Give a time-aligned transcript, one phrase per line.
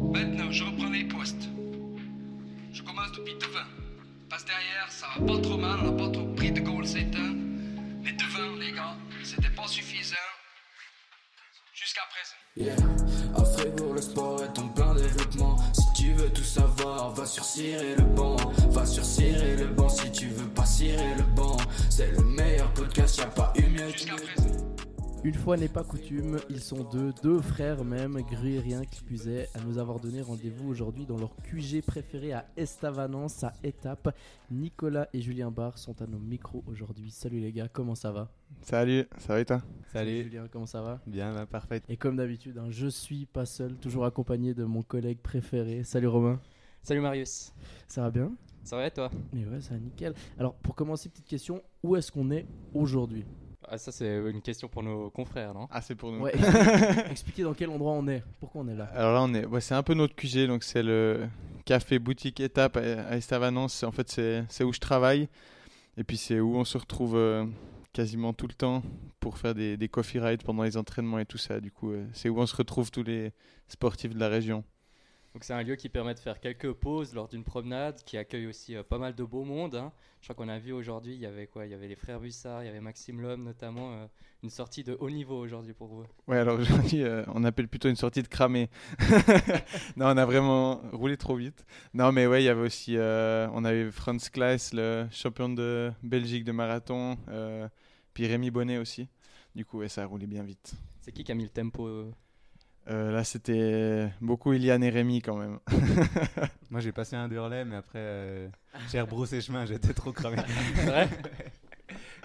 [0.00, 1.48] Maintenant, je reprends les postes.
[2.72, 3.68] Je commence depuis devant.
[4.28, 7.14] Passe derrière, ça va pas trop mal, on n'a pas trop pris de goal c'est
[7.14, 7.34] un.
[8.02, 10.16] Mais devant, les gars, c'était pas suffisant.
[11.74, 12.36] Jusqu'à présent.
[12.56, 12.76] Yeah.
[13.36, 15.56] À Fribourg, le sport est en plein développement.
[15.72, 18.36] Si tu veux tout savoir, va sur Cirer le banc.
[18.70, 21.56] Va sur Cirer le banc si tu veux pas cirer le banc.
[21.88, 24.70] C'est le meilleur podcast, y'a pas eu mieux Jusqu'à présent.
[25.22, 29.60] Une fois n'est pas coutume, ils sont deux, deux frères même, gruyériens qui est, à
[29.60, 34.16] nous avoir donné rendez-vous aujourd'hui dans leur QG préféré à Estavanance, à Étape.
[34.50, 37.10] Nicolas et Julien Barre sont à nos micros aujourd'hui.
[37.10, 38.30] Salut les gars, comment ça va?
[38.62, 39.62] Salut, ça va et toi?
[39.92, 40.22] Salut.
[40.22, 41.02] Julien, comment ça va?
[41.06, 41.82] Bien, bah, parfait.
[41.90, 45.84] Et comme d'habitude, hein, je suis pas seul, toujours accompagné de mon collègue préféré.
[45.84, 46.40] Salut Romain,
[46.82, 47.52] Salut Marius,
[47.86, 48.32] ça va bien?
[48.64, 49.10] Ça va et toi?
[49.34, 50.14] Mais ouais, ça va nickel.
[50.38, 53.26] Alors pour commencer, petite question, où est-ce qu'on est aujourd'hui?
[53.70, 56.20] Ah, Ça c'est une question pour nos confrères, non Ah, c'est pour nous.
[56.20, 58.84] Ouais, expliquez, expliquez dans quel endroit on est, pourquoi on est là.
[58.94, 61.28] Alors là, on est, ouais, c'est un peu notre QG, donc c'est le
[61.64, 63.82] café boutique étape à, Estavanance.
[63.84, 65.28] En fait, c'est, c'est où je travaille.
[65.96, 67.46] Et puis, c'est où on se retrouve euh,
[67.92, 68.82] quasiment tout le temps
[69.20, 71.60] pour faire des, des coffee rides pendant les entraînements et tout ça.
[71.60, 73.32] Du coup, euh, c'est où on se retrouve tous les
[73.68, 74.64] sportifs de la région.
[75.32, 78.48] Donc c'est un lieu qui permet de faire quelques pauses lors d'une promenade, qui accueille
[78.48, 79.76] aussi euh, pas mal de beau monde.
[79.76, 79.92] hein.
[80.20, 81.66] Je crois qu'on a vu aujourd'hui, il y avait quoi?
[81.66, 83.92] Il y avait les frères Bussard, il y avait Maxime Lhomme notamment.
[83.94, 84.06] euh,
[84.42, 86.04] une sortie de haut niveau aujourd'hui pour vous.
[86.26, 88.70] Ouais, alors aujourd'hui, euh, on appelle plutôt une sortie de cramé.
[89.96, 91.64] non, on a vraiment roulé trop vite.
[91.94, 96.44] Non, mais ouais, il y avait aussi, on avait Franz Kleiss, le champion de Belgique
[96.44, 97.18] de marathon,
[98.14, 99.08] puis Rémi Bonnet aussi.
[99.54, 100.72] Du coup, ouais, ça a roulé bien vite.
[101.02, 102.10] C'est qui qui a mis le tempo
[102.88, 105.58] euh là, c'était beaucoup Iliane et Rémi quand même.
[106.70, 108.48] Moi, j'ai passé un deux relais, mais après, euh,
[108.90, 110.36] j'ai rebroussé chemin, j'étais trop cramé.
[110.76, 111.08] C'est vrai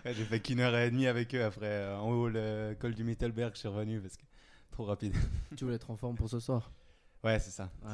[0.05, 1.43] Ouais, j'ai fait qu'une heure et demie avec eux.
[1.43, 4.23] Après, euh, en haut, le col du Mittelberg, je suis revenu parce que
[4.71, 5.15] trop rapide.
[5.57, 6.71] Tu voulais être en forme pour ce soir
[7.23, 7.71] Ouais, c'est ça.
[7.83, 7.91] Ouais.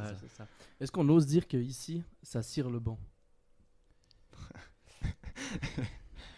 [0.81, 2.99] Est-ce qu'on ose dire qu'ici, ça cire le banc?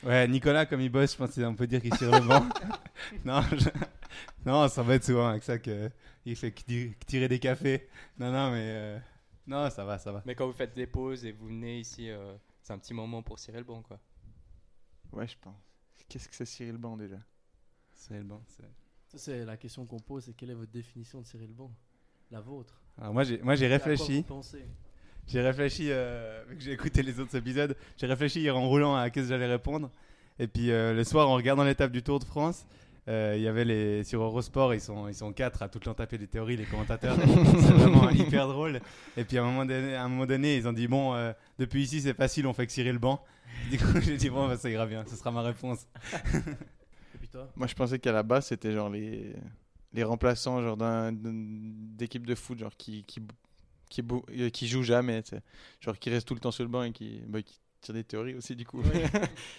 [0.04, 2.44] Ouais, Nicolas, comme il bosse, je pense qu'on peut dire qu'il tire le banc.
[3.24, 3.70] non, je-
[4.46, 7.88] non, ça va être souvent avec ça qu'il fait que tirer des cafés.
[8.18, 9.00] Non, non, mais euh,
[9.48, 10.22] non, ça va, ça va.
[10.26, 13.22] Mais quand vous faites des pauses et vous venez ici, euh, c'est un petit moment
[13.22, 14.00] pour cirer le banc quoi.
[15.12, 15.56] Ouais, je pense.
[16.10, 17.18] Qu'est-ce que c'est Cyril Ban déjà?
[17.94, 18.42] C'est le banc.
[18.48, 18.64] c'est-
[19.08, 21.72] Ça, c'est la question qu'on pose, c'est quelle est votre définition de cirer le banc?
[22.32, 24.26] La vôtre Alors moi, j'ai moi réfléchi.
[25.28, 28.96] J'ai réfléchi, euh, vu que j'ai écouté les autres épisodes, j'ai réfléchi hier en roulant
[28.96, 29.90] à qu'est-ce que j'allais répondre.
[30.40, 33.48] Et puis euh, le soir, en regardant l'étape du Tour de France, euh, il y
[33.48, 36.28] avait les sur Eurosport, ils sont ils sont quatre à tout le temps taper des
[36.28, 37.18] théories, les commentateurs.
[37.20, 38.80] c'est vraiment hyper drôle.
[39.18, 41.34] Et puis à un moment donné, à un moment donné ils ont dit bon, euh,
[41.60, 43.24] depuis ici c'est facile, on fait que cirer le banc.
[43.70, 45.88] Du coup, j'ai dit bon, bah, ça ira bien, ce sera ma réponse.
[47.16, 49.36] Et puis toi Moi, je pensais qu'à la base, c'était genre les,
[49.94, 50.78] les remplaçants genre
[51.12, 53.22] d'équipe de foot, genre qui, qui,
[53.90, 55.42] qui, euh, qui jouent jamais, tu sais.
[55.80, 58.04] genre qui restent tout le temps sur le banc et qui, bah, qui tirent des
[58.04, 58.82] théories aussi, du coup.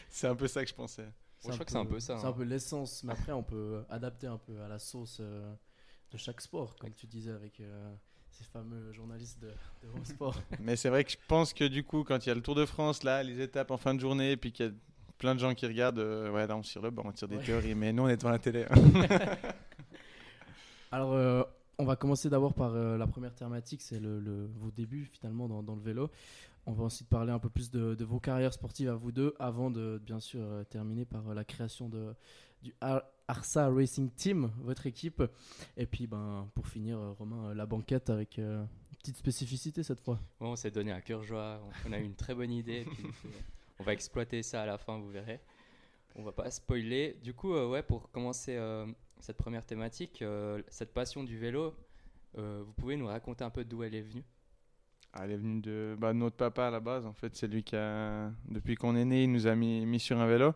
[0.08, 1.06] C'est un peu ça que je pensais.
[1.52, 2.30] Je crois que c'est un peu ça, C'est hein.
[2.30, 5.54] un peu l'essence, mais après, on peut adapter un peu à la sauce euh,
[6.10, 7.94] de chaque sport, comme tu disais avec euh,
[8.30, 10.40] ces fameux journalistes de, de Eurosport.
[10.60, 12.54] Mais c'est vrai que je pense que du coup, quand il y a le Tour
[12.54, 14.72] de France, là, les étapes en fin de journée, et puis qu'il y a
[15.18, 17.36] plein de gens qui regardent, euh, ouais, là, on tire le banc, on tire des
[17.36, 17.44] Ouais.
[17.44, 18.66] théories, mais nous, on est devant la télé.
[20.90, 21.42] Alors, euh,
[21.78, 25.48] on va commencer d'abord par euh, la première thématique, c'est le, le- vos débuts finalement
[25.48, 26.10] dans, dans le vélo.
[26.66, 29.34] On va ensuite parler un peu plus de, de vos carrières sportives à vous deux,
[29.38, 32.14] avant de bien sûr euh, terminer par euh, la création de,
[32.62, 35.22] du Ar- Arsa Racing Team, votre équipe.
[35.76, 38.66] Et puis, ben, pour finir, Romain, la banquette avec une
[38.98, 40.18] petite spécificité cette fois.
[40.40, 42.82] Bon, on s'est donné à cœur joie, on- on a eu une très bonne idée,
[42.82, 43.04] et puis,
[43.78, 45.40] on va exploiter ça à la fin, vous verrez.
[46.16, 47.18] On va pas spoiler.
[47.22, 48.56] Du coup, ouais, pour commencer
[49.24, 51.74] cette première thématique, euh, cette passion du vélo,
[52.36, 54.22] euh, vous pouvez nous raconter un peu d'où elle est venue?
[55.14, 57.06] Ah, elle est venue de bah, notre papa à la base.
[57.06, 60.20] En fait, c'est lui qui a, depuis qu'on est né, il nous a mis, sur
[60.20, 60.52] un vélo.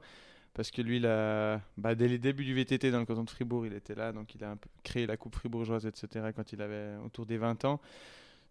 [0.52, 3.72] Parce que lui, bah, dès les débuts du VTT dans le canton de Fribourg, il
[3.72, 4.12] était là.
[4.12, 6.32] Donc, il a un peu créé la Coupe fribourgeoise, etc.
[6.36, 7.80] quand il avait autour des 20 ans.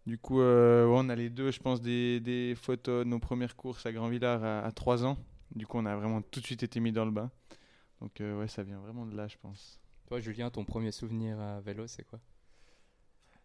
[0.04, 3.86] Du coup, euh, on a les deux, je pense, des, photos de nos premières courses
[3.86, 5.16] à Grand-Villard à, à 3 ans.
[5.54, 7.30] Du coup, on a vraiment tout de suite été mis dans le bain.
[8.00, 9.78] Donc, euh, ouais, ça vient vraiment de là, je pense.
[10.08, 12.18] Toi, Julien, ton premier souvenir à vélo, c'est quoi?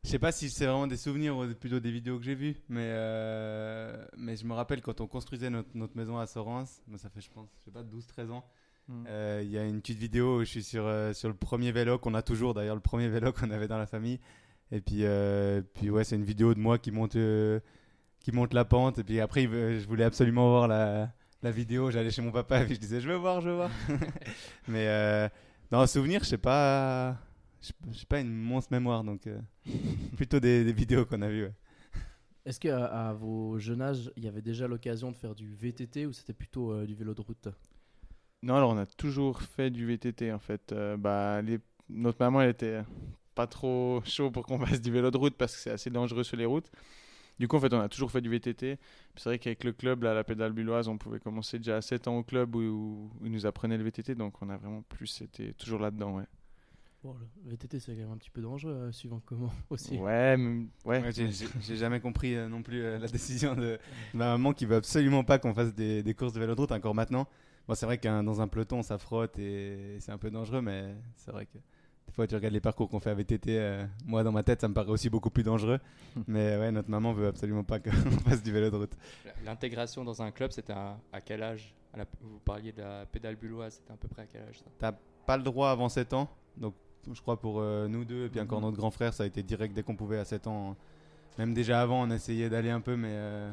[0.03, 2.57] Je sais pas si c'est vraiment des souvenirs ou plutôt des vidéos que j'ai vues,
[2.67, 6.97] mais, euh, mais je me rappelle quand on construisait notre, notre maison à Sorens, moi,
[6.97, 8.45] ça fait je pense, je sais pas, 12-13 ans,
[8.87, 9.05] Mm.
[9.07, 11.71] euh, il y a une petite vidéo où je suis sur, euh, sur le premier
[11.71, 14.19] vélo qu'on a toujours, d'ailleurs le premier vélo qu'on avait dans la famille.
[14.71, 17.59] Et puis, euh, puis ouais, c'est une vidéo de moi qui monte, euh,
[18.19, 18.97] qui monte la pente.
[18.97, 21.11] Et puis après, je voulais absolument voir la,
[21.43, 21.91] la vidéo.
[21.91, 23.69] J'allais chez mon papa et puis je disais, je veux voir, je veux voir.
[24.67, 25.29] mais
[25.73, 27.17] dans un souvenir, je sais pas.
[27.61, 29.39] j'ai j'ai pas une monstre mémoire, donc euh,
[30.15, 31.45] plutôt des, des vidéos qu'on a vues.
[31.45, 31.53] ouais.
[32.45, 36.05] Est-ce qu'à à vos jeunes âges, il y avait déjà l'occasion de faire du VTT
[36.05, 37.49] ou c'était plutôt euh, du vélo de route?
[38.41, 40.71] Non, alors on a toujours fait du VTT en fait.
[40.71, 41.59] Euh, bah, les-
[41.89, 42.81] Notre maman elle était
[43.35, 46.23] pas trop chaud pour qu'on fasse du vélo de route parce que c'est assez dangereux
[46.23, 46.69] sur les routes.
[47.39, 48.77] Du coup, en fait, on a toujours fait du VTT.
[49.15, 52.07] C'est vrai qu'avec le club, là, la pédale bulloise, on pouvait commencer déjà à 7
[52.07, 54.15] ans au club où, où ils nous apprenaient le VTT.
[54.15, 56.15] Donc on a vraiment plus été toujours là-dedans.
[56.17, 56.25] Ouais,
[57.03, 57.15] Bon,
[57.45, 59.99] le VTT c'est quand même un petit peu dangereux euh, suivant comment aussi.
[59.99, 61.01] ouais, mais- ouais.
[61.01, 63.79] Ouais, j'ai- jamais compris euh, non plus euh, la décision de, de
[64.13, 66.71] ma maman qui veut absolument pas qu'on fasse des, des courses de vélo de route
[66.71, 67.27] encore maintenant.
[67.67, 70.95] Bon, c'est vrai que dans un peloton, ça frotte et c'est un peu dangereux, mais
[71.15, 71.57] c'est vrai que
[72.07, 73.57] des fois, tu regardes les parcours qu'on fait à VTT.
[73.59, 75.79] euh, moi, dans ma tête, ça me paraît aussi beaucoup plus dangereux.
[76.27, 77.91] mais ouais, notre maman veut absolument pas qu'on
[78.29, 78.93] fasse du vélo de route.
[79.45, 81.73] L'intégration dans un club, c'était à, à quel âge?
[81.93, 84.59] À la- Vous parliez de la pédale bulloise, c'était à peu près à quel âge
[84.79, 84.91] ça?
[85.25, 86.29] Pas le droit avant 7 ans.
[86.57, 86.75] Donc,
[87.11, 89.41] je crois pour euh, nous deux et puis encore notre grand frère, ça a été
[89.43, 90.75] direct dès qu'on pouvait à 7 ans.
[91.37, 93.51] Même déjà avant, on essayait d'aller un peu, mais, euh,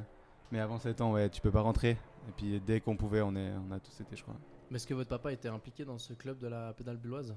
[0.53, 1.91] mais avant 7 ans, ouais, tu peux pas rentrer.
[2.29, 4.37] Et puis dès qu'on pouvait, on, est, on a tous été, je crois.
[4.71, 7.35] Mais est-ce que votre papa était impliqué dans ce club de la pédale bulloise?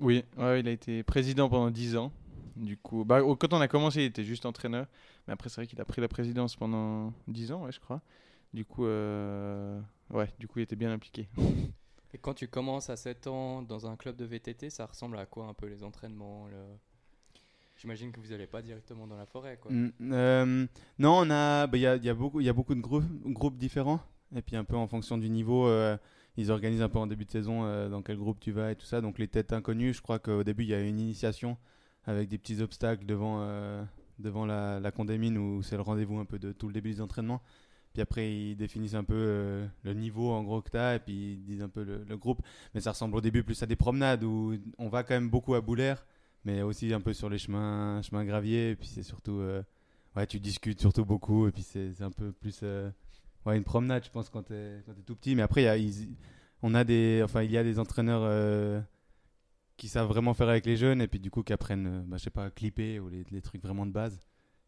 [0.00, 2.12] Oui, ouais, il a été président pendant 10 ans.
[2.56, 4.86] Du coup, bah, quand on a commencé, il était juste entraîneur.
[5.26, 8.00] Mais après, c'est vrai qu'il a pris la présidence pendant 10 ans, ouais, je crois.
[8.52, 9.80] Du coup, euh,
[10.10, 11.28] ouais, du coup, il était bien impliqué.
[12.12, 15.26] Et quand tu commences à 7 ans dans un club de VTT, ça ressemble à
[15.26, 16.56] quoi un peu les entraînements le-
[17.76, 19.70] J'imagine que vous n'allez pas directement dans la forêt, quoi.
[19.72, 20.66] Mm, euh,
[20.98, 22.74] non, on a, bah, il y, a, il y a beaucoup, il y a beaucoup
[22.74, 24.00] de groupes, groupes différents.
[24.34, 25.96] Et puis un peu en fonction du niveau, euh,
[26.36, 28.76] ils organisent un peu en début de saison euh, dans quel groupe tu vas et
[28.76, 29.00] tout ça.
[29.00, 31.56] Donc les têtes inconnues, je crois qu'au début il y a une initiation
[32.04, 33.84] avec des petits obstacles devant, euh,
[34.18, 37.42] devant la, la où c'est le rendez-vous un peu de tout le début des entraînements.
[37.92, 40.98] Puis après ils définissent un peu euh, le niveau en gros que tu as et
[41.00, 42.42] puis ils disent un peu le, groupe.
[42.74, 45.54] Mais ça ressemble au début plus à des promenades où on va quand même beaucoup
[45.54, 46.06] à Boulaire,
[46.44, 48.70] mais aussi un peu sur les chemins, chemins graviers.
[48.70, 49.42] Et puis c'est surtout...
[50.16, 52.64] Ouais, tu discutes surtout beaucoup et puis c'est un peu plus
[53.46, 55.34] ouais, une promenade, je pense, quand tu es, tout petit.
[55.34, 56.16] Mais après, il y a, ils-
[56.62, 58.80] on a des, enfin, il y a des entraîneurs euh,
[59.76, 62.16] qui savent vraiment faire avec les jeunes et puis du coup qui apprennent, euh, bah,
[62.18, 64.22] je sais pas, à clipper ou les, les trucs vraiment de base.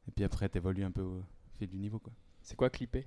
[0.09, 1.23] Et puis après, tu évolues un peu au
[1.59, 1.99] fil du niveau.
[1.99, 2.13] Quoi.
[2.43, 3.07] C'est quoi clipper?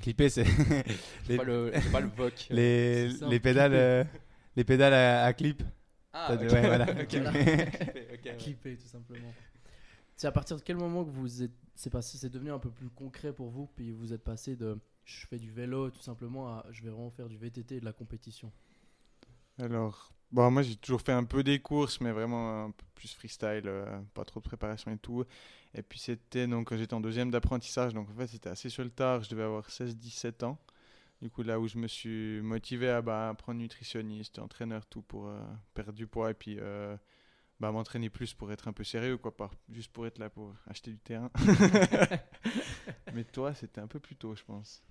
[0.00, 0.44] Clipper, c'est
[1.24, 2.46] C'est les, pas le, c'est pas le VOC.
[2.50, 4.04] les, C'est ça, les pédales, euh,
[4.56, 5.62] les pédales à, à clip.
[6.12, 6.52] Ah, T'as de- ok.
[6.52, 6.86] ouais, voilà.
[6.90, 7.08] Ok.
[7.10, 7.32] Voilà.
[7.32, 8.36] Clipper, ok, ouais.
[8.38, 9.32] Clipper tout simplement.
[10.16, 12.70] C'est à partir de quel moment que vous êtes, c'est passé, c'est devenu un peu
[12.70, 16.48] plus concret pour vous, puis vous êtes passé de je fais du vélo tout simplement
[16.48, 18.50] à je vais vraiment faire du VTT et de la compétition?
[19.58, 23.12] Alors, bon, moi j'ai toujours fait un peu des courses, mais vraiment un peu plus
[23.14, 25.24] freestyle, euh, pas trop de préparation et tout.
[25.74, 28.84] Et puis c'était donc quand j'étais en deuxième d'apprentissage, donc en fait c'était assez sur
[28.84, 30.58] le tard, je devais avoir 16-17 ans.
[31.22, 35.28] Du coup, là où je me suis motivé à bah, prendre nutritionniste, entraîneur, tout pour
[35.28, 35.40] euh,
[35.72, 36.96] perdre du poids et puis euh,
[37.64, 40.52] bah, m'entraîner plus pour être un peu sérieux, quoi, pas juste pour être là pour
[40.66, 41.30] acheter du terrain.
[43.14, 44.82] Mais toi, c'était un peu plus tôt, je pense.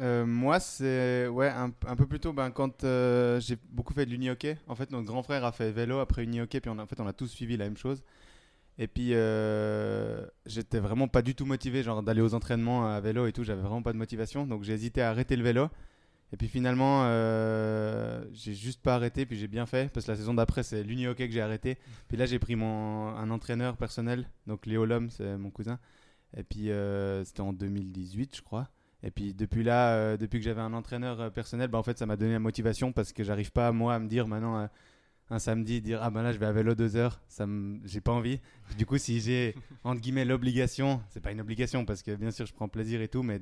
[0.00, 4.06] Euh, moi, c'est ouais, un, un peu plus tôt ben, quand euh, j'ai beaucoup fait
[4.06, 4.56] de l'uni-hockey.
[4.66, 7.00] En fait, notre grand frère a fait vélo après uni-hockey, puis on a, en fait,
[7.00, 8.02] on a tous suivi la même chose.
[8.78, 13.26] Et puis, euh, j'étais vraiment pas du tout motivé, genre d'aller aux entraînements à vélo
[13.26, 13.44] et tout.
[13.44, 15.68] J'avais vraiment pas de motivation, donc j'ai hésité à arrêter le vélo.
[16.32, 20.16] Et puis finalement, euh, j'ai juste pas arrêté, puis j'ai bien fait, parce que la
[20.16, 21.76] saison d'après, c'est l'uni-hockey que j'ai arrêté.
[22.08, 25.78] Puis là, j'ai pris mon, un entraîneur personnel, donc Léo Lhomme, c'est mon cousin.
[26.36, 28.68] Et puis, euh, c'était en 2018, je crois.
[29.02, 31.98] Et puis depuis là, euh, depuis que j'avais un entraîneur euh, personnel, bah, en fait,
[31.98, 34.68] ça m'a donné la motivation parce que j'arrive pas moi à me dire maintenant
[35.30, 37.46] un samedi dire ah ben là je vais à vélo deux heures, ça
[37.84, 38.40] j'ai pas envie.
[38.76, 42.46] Du coup, si j'ai entre guillemets l'obligation, c'est pas une obligation parce que bien sûr
[42.46, 43.40] je prends plaisir et tout, mais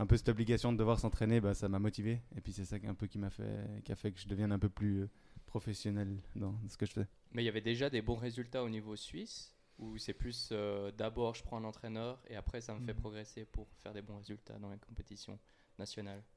[0.00, 2.22] un peu cette obligation de devoir s'entraîner, bah, ça m'a motivé.
[2.36, 4.28] Et puis c'est ça qui un peu qui m'a fait qui a fait que je
[4.28, 5.10] devienne un peu plus euh,
[5.46, 7.06] professionnel dans ce que je fais.
[7.32, 10.90] Mais il y avait déjà des bons résultats au niveau suisse ou c'est plus euh,
[10.92, 13.00] d'abord je prends un entraîneur et après ça me fait Mhm.
[13.00, 15.38] progresser pour faire des bons résultats dans les compétitions?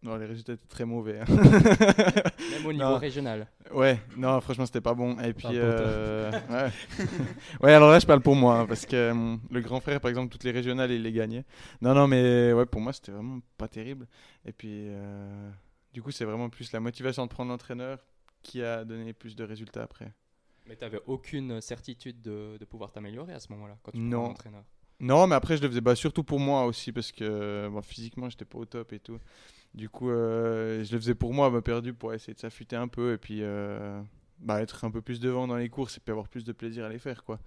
[0.01, 1.19] Non, les résultats étaient très mauvais.
[1.19, 1.25] hein.
[2.51, 2.97] Même au niveau Non.
[2.97, 3.47] régional.
[3.71, 5.17] Ouais, non, franchement, c'était pas bon.
[5.19, 6.71] Et puis, euh, ouais.
[7.61, 10.09] ouais, alors là, je parle pour moi, hein, parce que euh, le grand frère, par
[10.09, 11.45] exemple, toutes les régionales, il les gagnait.
[11.81, 14.07] Non, non, mais ouais, pour moi, c'était vraiment pas terrible.
[14.45, 15.49] Et puis, euh,
[15.93, 17.99] du coup, c'est vraiment plus la motivation de prendre l'entraîneur
[18.41, 20.11] qui a donné plus de résultats après.
[20.67, 24.29] Mais tu aucune certitude de, de pouvoir t'améliorer à ce moment-là quand tu prends un
[24.29, 24.63] entraîneur.
[25.03, 28.29] Non, mais après, je le faisais bah, surtout pour moi aussi, parce que bon, physiquement,
[28.29, 29.19] j'étais pas au top et tout.
[29.73, 32.87] Du coup, euh, je le faisais pour moi, me perdu pour essayer de s'affûter un
[32.87, 34.01] peu et puis euh,
[34.39, 36.85] bah, être un peu plus devant dans les courses et puis avoir plus de plaisir
[36.85, 37.37] à les faire, quoi.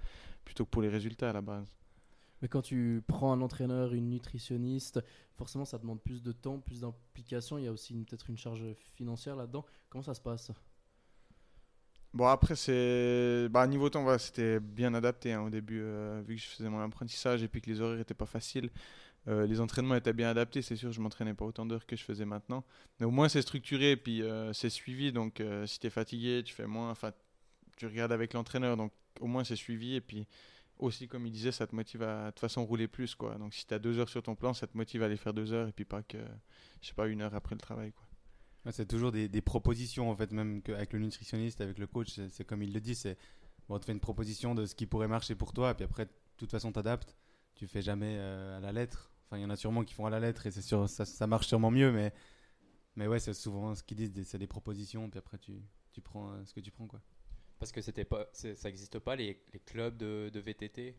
[0.45, 1.73] Plutôt que pour les résultats à la base.
[2.43, 5.01] Mais quand tu prends un entraîneur, une nutritionniste,
[5.35, 7.57] forcément ça demande plus de temps, plus d'implication.
[7.57, 9.65] Il y a aussi peut-être une charge financière là-dedans.
[9.89, 10.53] Comment ça se passe?
[12.17, 13.47] Bon, après, c'est.
[13.51, 16.81] Bah, niveau temps, c'était bien adapté hein, au début, euh, vu que je faisais mon
[16.81, 18.71] apprentissage et puis que les horaires n'étaient pas faciles.
[19.29, 22.03] Euh, les entraînements étaient bien adaptés, c'est sûr, je m'entraînais pas autant d'heures que je
[22.03, 22.65] faisais maintenant.
[22.99, 25.13] Mais au moins, c'est structuré et puis euh, c'est suivi.
[25.13, 26.91] Donc, si tu fatigué, tu fais moins.
[26.91, 27.13] Enfin,
[27.77, 28.79] tu regardes avec l'entraîneur.
[28.79, 29.97] Donc, au moins, c'est suivi.
[29.97, 30.27] Et puis,
[30.79, 33.15] aussi, comme il disait, ça te motive à de toute façon rouler plus.
[33.15, 33.35] Quoi.
[33.35, 35.35] Donc, si tu as deux heures sur ton plan, ça te motive à aller faire
[35.35, 36.17] deux heures et puis pas que,
[36.81, 37.93] je sais pas, une heure après le travail.
[37.93, 38.06] Quoi.
[38.73, 42.63] C'est toujours des, propositions, en fait, même avec le nutritionniste, avec le coach, c'est comme
[42.63, 43.17] il le dit, c'est
[43.69, 46.07] on te fait une proposition de ce qui pourrait marcher pour toi, et puis après,
[46.07, 47.17] de toute façon, t'adaptes.
[47.55, 49.11] Tu fais jamais euh, à la lettre.
[49.27, 51.27] Enfin, il y en a sûrement qui font à la lettre, et c'est sûr, ça,
[51.27, 52.13] marche sûrement mieux, mais,
[52.97, 56.33] mais ouais, c'est souvent ce qu'ils disent, c'est des propositions, puis après, tu, tu prends
[56.33, 57.01] euh, ce que tu prends, quoi.
[57.59, 60.95] Parce que c'était pas, ça n'existe pas les, les clubs de, de VTT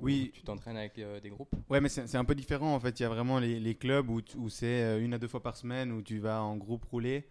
[0.00, 0.30] Oui.
[0.34, 2.98] Tu t'entraînes avec euh, des groupes Ouais, mais c'est un peu différent en fait.
[3.00, 5.56] Il y a vraiment les, les clubs où, c'est euh, une à deux fois par
[5.56, 7.26] semaine où tu vas en groupe rouler.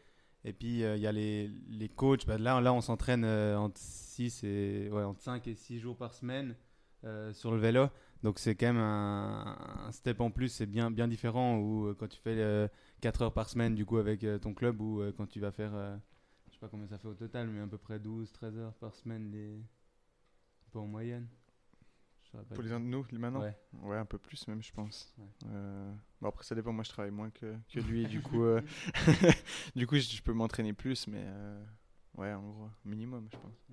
[0.46, 2.26] Et puis euh, il y a les, les coachs.
[2.26, 3.82] Bah, là, là, on s'entraîne euh, entre,
[4.20, 6.56] et, ouais, entre 5 et 6 jours par semaine
[7.32, 7.88] sur le vélo.
[8.24, 9.58] Donc c'est quand même un,
[9.88, 10.50] un step en plus.
[10.50, 14.26] C'est bien, bien différent où quand tu fais 4 heures par semaine du coup avec
[14.42, 15.72] ton club ou quand tu vas faire,
[16.48, 18.96] je sais pas combien ça fait au total, mais à peu près 12-13 heures par
[18.96, 19.56] semaine les...
[19.56, 21.26] un peu en moyenne.
[22.54, 23.56] Pour les uns de nous, maintenant Ouais.
[23.82, 25.14] Ouais, un peu plus même, je pense.
[25.18, 25.26] Ouais.
[25.48, 26.72] Euh, bon, après, ça dépend.
[26.72, 28.06] Moi, je travaille moins que, que lui.
[28.08, 28.62] du coup, euh,
[29.76, 31.64] du coup, je, peux m'entraîner plus, mais euh,
[32.18, 33.68] ouais, en gros, minimum, je pense.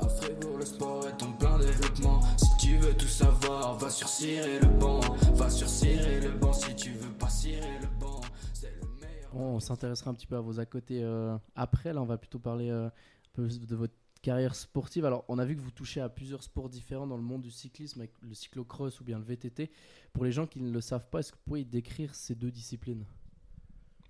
[0.00, 2.20] À Fribourg, le sport est en plein développement.
[2.36, 5.00] Si tu veux tout savoir, va sur Cirer le banc.
[5.34, 8.20] Va sur Cirer le banc si tu veux pas cirer le banc.
[8.54, 9.34] C'est le meilleur.
[9.34, 11.92] On s'intéressera un petit peu à vos à côté euh, après.
[11.92, 12.90] Là, on va plutôt parler euh, un
[13.34, 15.04] peu de votre carrière sportive.
[15.04, 17.50] Alors, on a vu que vous touchez à plusieurs sports différents dans le monde du
[17.50, 19.70] cyclisme, avec le cyclocross ou bien le VTT.
[20.12, 22.50] Pour les gens qui ne le savent pas, est-ce que vous pouvez décrire ces deux
[22.50, 23.04] disciplines?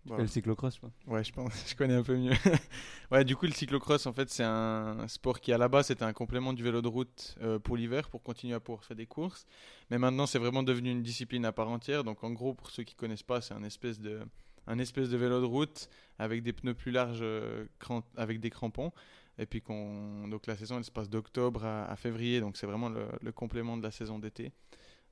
[0.06, 0.80] Tu le cyclocross.
[1.06, 2.32] Ouais, je pense, je connais un peu mieux.
[3.10, 6.04] ouais, du coup, le cyclocross, en fait, c'est un sport qui, à la base, c'était
[6.04, 9.06] un complément du vélo de route euh, pour l'hiver, pour continuer à pouvoir faire des
[9.06, 9.46] courses.
[9.90, 12.02] Mais maintenant, c'est vraiment devenu une discipline à part entière.
[12.02, 14.20] Donc, en gros, pour ceux qui connaissent pas, c'est un espèce de,
[14.66, 18.48] un espèce de vélo de route avec des pneus plus larges, euh, cran- avec des
[18.50, 18.92] crampons.
[19.40, 22.40] Et puis, qu'on, donc la saison, elle se passe d'octobre à, février.
[22.40, 24.52] Donc, c'est vraiment le, complément de la saison d'été.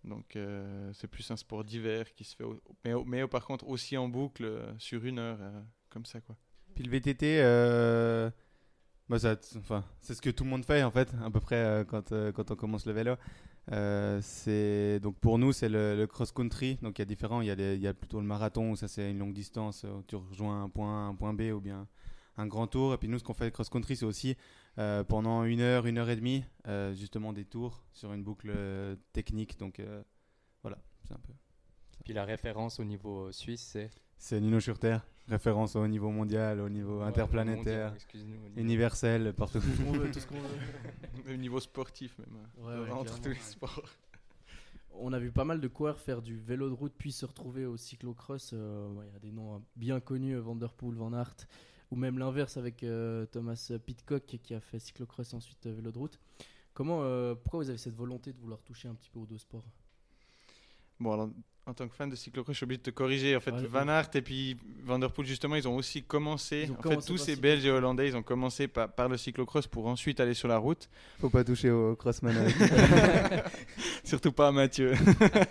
[0.05, 3.67] Donc, euh, c'est plus un sport d'hiver qui se fait, au- mais, mais par contre
[3.67, 6.37] aussi en boucle euh, sur une heure, euh, comme ça, quoi.
[6.75, 8.31] Puis le VTT, euh,
[9.09, 11.85] bah ça, enfin, c'est ce que tout le monde fait en fait, à peu près
[11.89, 13.17] quand, quand on commence le vélo.
[14.21, 16.79] C'est donc pour nous c'est le, le cross country.
[16.83, 18.87] Donc il y a différents, il y a, y a plutôt le marathon où ça
[18.87, 21.89] c'est une longue distance, où tu rejoins un point un point B ou bien
[22.39, 22.95] un grand tour.
[22.95, 24.37] Et puis nous ce qu'on fait cross country c'est aussi
[24.79, 28.51] euh, pendant une heure, une heure et demie, euh, justement des tours sur une boucle
[28.55, 29.59] euh, technique.
[29.59, 30.03] Donc euh,
[30.63, 31.33] voilà, c'est un peu.
[32.05, 36.61] Puis la référence au niveau suisse, c'est C'est Nino sur Terre, référence au niveau mondial,
[36.61, 37.93] au niveau Ouais, interplanétaire.
[37.93, 39.61] mondial, niveau- universel partout.
[39.61, 40.49] Tout ce qu'on veut, tout ce qu'on veut.
[41.35, 42.39] Au niveau sportif même.
[42.57, 43.41] Ouais, ouais, entre tous les ouais.
[43.43, 43.83] sports.
[45.01, 47.67] On a vu pas mal de coureurs faire du vélo de route puis se retrouver
[47.67, 48.51] au cyclocross.
[48.55, 51.37] Euh, ouais, Il y a des noms bien connus, Van Der Poel, Van Aert,
[51.91, 55.91] ou même l'inverse avec euh, Thomas Pitcock qui a fait cyclocross et ensuite euh, vélo
[55.91, 56.19] de route.
[56.75, 59.39] Comment, euh, pourquoi vous avez cette volonté de vouloir toucher un petit peu aux deux
[59.39, 59.65] sports
[61.01, 61.31] Bon, alors,
[61.67, 63.37] en tant que fan de cyclocross, je suis obligé de te corriger.
[63.37, 66.69] En fait, Ouais, Van Aert et puis Van Der Poel, justement, ils ont aussi commencé.
[66.71, 69.17] Ont en commencé fait, tous ces Belges et Hollandais, ils ont commencé par, par le
[69.17, 70.89] cyclocross pour ensuite aller sur la route.
[71.21, 72.35] Faut pas toucher au crossman.
[74.05, 74.95] Surtout pas à Mathieu.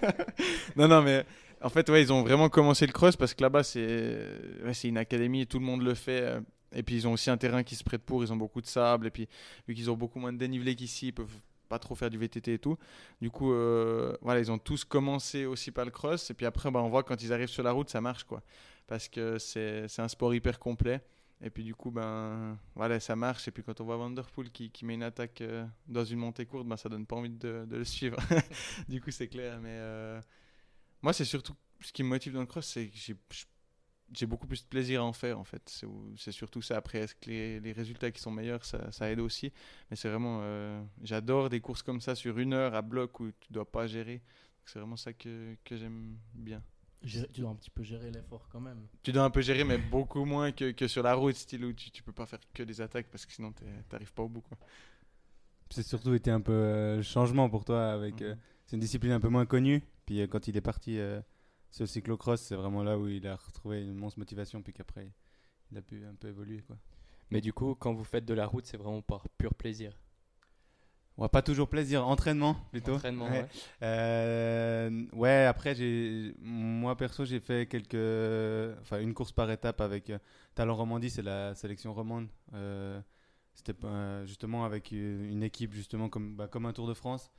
[0.75, 1.25] non, non, mais
[1.61, 4.17] en fait, ouais, ils ont vraiment commencé le cross parce que là-bas, c'est
[4.63, 6.21] ouais, une académie et tout le monde le fait.
[6.21, 6.41] euh,
[6.73, 8.23] Et puis, ils ont aussi un terrain qui se prête pour.
[8.23, 9.07] Ils ont beaucoup de sable.
[9.07, 9.27] Et puis,
[9.67, 11.35] vu qu'ils ont beaucoup moins de dénivelé qu'ici, ils peuvent
[11.67, 12.77] pas trop faire du VTT et tout.
[13.21, 16.29] Du coup, euh, voilà, ils ont tous commencé aussi par le cross.
[16.29, 18.41] Et puis après, bah, on voit quand ils arrivent sur la route, ça marche, quoi.
[18.87, 21.01] Parce que c'est un sport hyper complet.
[21.41, 23.47] Et puis du coup, ben, voilà, ça marche.
[23.47, 26.45] Et puis quand on voit Vanderpool qui, qui met une attaque euh, dans une montée
[26.45, 28.17] courte, ben, ça donne pas envie de, le suivre.
[28.89, 29.59] du coup, c'est clair.
[29.61, 29.77] Mais
[31.01, 32.97] moi, c'est surtout ce qui me motive dans le cross, c'est que
[34.13, 35.61] j'ai beaucoup plus de plaisir à en faire en fait.
[36.17, 36.77] C'est surtout ça.
[36.77, 39.51] Après, est-ce que les, les résultats qui sont meilleurs, ça, ça aide aussi.
[39.89, 43.31] Mais c'est vraiment, euh, j'adore des courses comme ça sur une heure à bloc où
[43.39, 44.21] tu dois pas gérer.
[44.65, 46.61] C'est vraiment ça que, que j'aime bien.
[47.03, 48.87] Gérer- Tu dois un petit peu gérer l'effort quand même.
[49.03, 51.73] Tu dois un peu gérer, mais beaucoup moins que, que sur la route, style où
[51.73, 53.53] tu, tu peux pas faire que des attaques parce que sinon
[53.89, 54.43] t'arrives pas au bout.
[55.69, 58.21] C'est surtout été un peu euh, le changement pour toi avec.
[58.21, 58.39] euh, Mhm.
[58.65, 59.83] c'est une discipline un peu moins connue.
[60.07, 61.21] Puis euh, quand il est parti euh,
[61.69, 64.63] sur le cyclocross, c'est vraiment là où il a retrouvé une immense motivation.
[64.63, 65.11] Puis qu'après,
[65.71, 66.77] il a pu un peu évoluer quoi.
[67.29, 69.99] Mais du coup, quand vous faites de la route, c'est vraiment par pur plaisir.
[71.17, 72.93] Va pas toujours plaisir, entraînement plutôt.
[72.93, 73.41] Entraînement, Ouais.
[73.41, 73.49] ouais.
[73.81, 75.75] Euh, ouais, après,
[76.39, 77.95] moi perso, j'ai fait quelques,
[78.81, 80.19] enfin, une course par étape avec euh,
[80.53, 82.27] Talent Romandie, c'est la sélection romande.
[82.53, 83.01] Euh,
[83.55, 83.73] c'était
[84.25, 87.31] justement avec une équipe justement comme, bah, comme un Tour de France.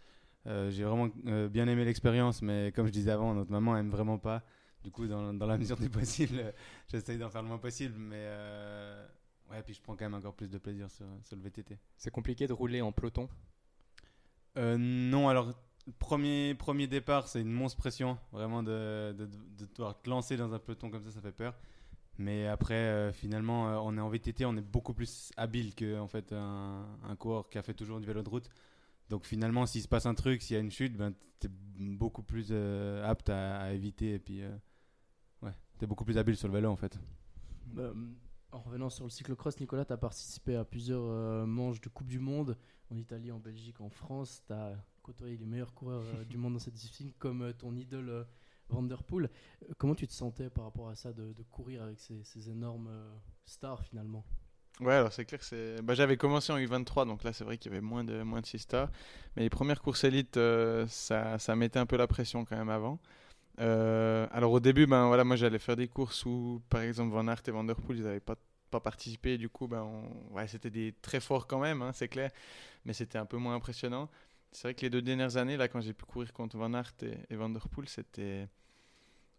[0.47, 3.91] Euh, j'ai vraiment euh, bien aimé l'expérience, mais comme je disais avant, notre maman aime
[3.91, 4.45] vraiment pas.
[4.83, 6.53] Du coup, dans, dans la mesure du possible, euh,
[6.89, 7.95] j'essaye d'en faire le moins possible.
[7.99, 9.07] Mais euh,
[9.51, 11.79] ouais, puis je prends quand même encore plus de plaisir sur, sur le VTT.
[11.97, 13.29] C'est compliqué de rouler en peloton?
[14.57, 15.53] Non, alors
[16.01, 20.53] premier, premier départ, c'est une monstre pression, vraiment de, de, de devoir te lancer dans
[20.53, 21.55] un peloton comme ça, ça fait peur.
[22.19, 26.33] Mais après, finalement, on est en VTT, on est beaucoup plus habile que en fait
[26.33, 28.51] un, un coureur qui a fait toujours du vélo de route.
[29.09, 31.49] Donc finalement, s'il se passe un truc, s'il y a une chute, ben t'es
[31.79, 34.51] beaucoup plus euh, apte à, éviter et puis euh,
[35.43, 36.99] ouais, t'es beaucoup plus habile sur le vélo en fait.
[37.79, 37.95] Euh,
[38.51, 42.09] en revenant sur le cyclocross, Nicolas, tu as participé à plusieurs euh, manches de Coupe
[42.09, 42.57] du Monde
[42.91, 44.43] en Italie, en Belgique, en France.
[44.47, 48.27] Tu as côtoyé les meilleurs coureurs du monde dans cette discipline, comme ton idole
[48.69, 49.31] Van Der Poel.
[49.63, 52.91] Euh, comment tu te sentais par rapport à ça de, courir avec ces, énormes
[53.45, 54.25] stars finalement?
[54.81, 55.83] Ouais, alors c'est clair que c'est.
[55.83, 58.41] Bah, j'avais commencé en U23, donc là c'est vrai qu'il y avait moins de moins
[58.41, 58.91] de 6 stars.
[59.37, 62.69] Mais les premières courses élites, euh, ça, ça mettait un peu la pression quand même
[62.71, 63.01] avant.
[63.61, 67.27] Euh, alors au début, ben voilà, moi j'allais faire des courses où, par exemple, Van
[67.29, 68.37] Aert et Van ils n'avaient pas
[68.71, 69.39] pas participé.
[69.39, 69.87] Du coup, ben
[70.33, 72.31] ouais, c'était des très forts quand même, hein, c'est clair.
[72.85, 74.11] Mais c'était un peu moins impressionnant.
[74.53, 76.93] C'est vrai que les deux dernières années, là, quand j'ai pu courir contre Van Aert
[77.03, 77.39] et, et
[77.87, 78.49] c'était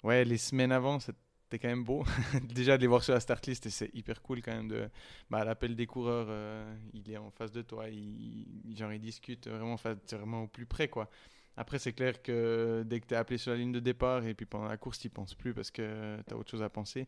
[0.03, 1.17] ouais, les semaines avant, c'était
[1.57, 2.03] quand même beau.
[2.43, 4.89] Déjà de les voir sur la start list, c'est hyper cool quand même de
[5.29, 9.47] bah, l'appel des coureurs, euh, il est en face de toi, il, genre il discute
[9.47, 9.75] vraiment,
[10.11, 11.09] vraiment au plus près quoi.
[11.57, 14.33] Après c'est clair que dès que tu es appelé sur la ligne de départ et
[14.33, 17.07] puis pendant la course tu penses plus parce que tu as autre chose à penser.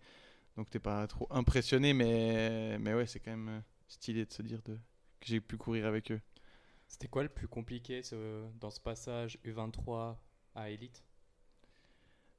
[0.57, 4.41] Donc t'es pas trop impressionné mais, mais ouais c'est quand même euh, stylé de se
[4.41, 4.73] dire que
[5.21, 6.19] j'ai pu courir avec eux.
[6.87, 8.01] C'était quoi le plus compliqué
[8.59, 10.17] dans ce passage U23
[10.55, 11.03] à élite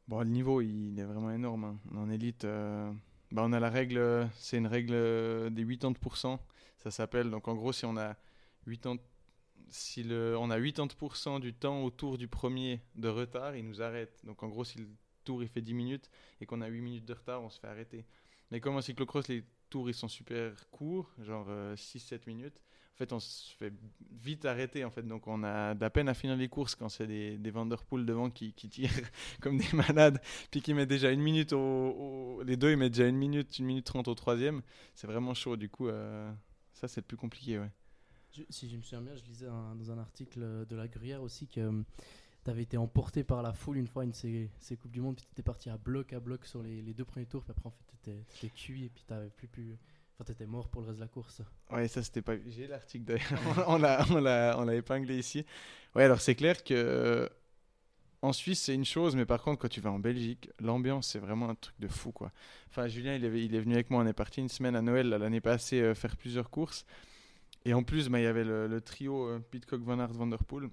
[0.08, 1.64] Bon, le niveau, il est vraiment énorme.
[1.64, 1.78] hein.
[1.96, 2.92] En élite, euh,
[3.30, 6.38] bah, on a la règle, euh, c'est une règle euh, des 80%,
[6.78, 7.30] ça s'appelle.
[7.30, 8.16] Donc en gros, si on a
[8.66, 8.96] 80,
[9.70, 14.20] si le, on a 80% du temps autour du premier de retard, il nous arrête.
[14.24, 14.88] Donc en gros, si le
[15.24, 17.68] tour il fait 10 minutes et qu'on a 8 minutes de retard, on se fait
[17.68, 18.04] arrêter.
[18.50, 22.60] Mais comme en cyclocross, les tours ils sont super courts, genre 6-7 minutes.
[22.94, 23.72] En fait, on se fait
[24.10, 24.84] vite arrêter.
[24.84, 27.50] En fait, donc on a la peine à finir les courses quand c'est des, des
[27.50, 28.90] Vanderpool devant qui, tirent
[29.40, 33.08] comme des malades, puis qui mettent déjà une minute au, Les deux, ils mettent déjà
[33.08, 34.62] une minute, une minute trente au troisième.
[34.94, 35.56] C'est vraiment chaud.
[35.56, 36.30] Du coup, euh,
[36.74, 37.70] ça, c'est le plus compliqué, ouais.
[38.48, 41.84] Si je me souviens bien, je lisais dans un article de la Gruyère aussi que
[42.44, 45.16] tu avais été emporté par la foule une fois une ces, ces Coupes du Monde,
[45.16, 47.66] puis tu étais parti à bloc à bloc sur les, deux premiers tours, puis après
[47.66, 49.78] en fait tu étais, cuit et puis tu plus pu.
[50.22, 51.42] Enfin, tu étais mort pour le reste de la course.
[51.70, 52.34] Ouais, ça, c'était pas.
[52.46, 53.32] J'ai l'article d'ailleurs.
[53.68, 54.20] on l'a, on
[54.64, 55.44] l'a, épinglé ici.
[55.94, 56.74] Ouais, alors c'est clair que.
[56.74, 57.28] euh,
[58.22, 61.18] En Suisse, c'est une chose, mais par contre, quand tu vas en Belgique, l'ambiance, c'est
[61.18, 62.32] vraiment un truc de fou, quoi.
[62.70, 64.82] Enfin, Julien, il, avait- il est venu avec moi, on est parti une semaine à
[64.82, 66.86] Noël, l'année passée, euh, faire plusieurs courses.
[67.64, 70.26] Et en plus, bah, il y avait le, le trio euh, Pitcock, Van Aert, Van
[70.28, 70.70] Der Poel.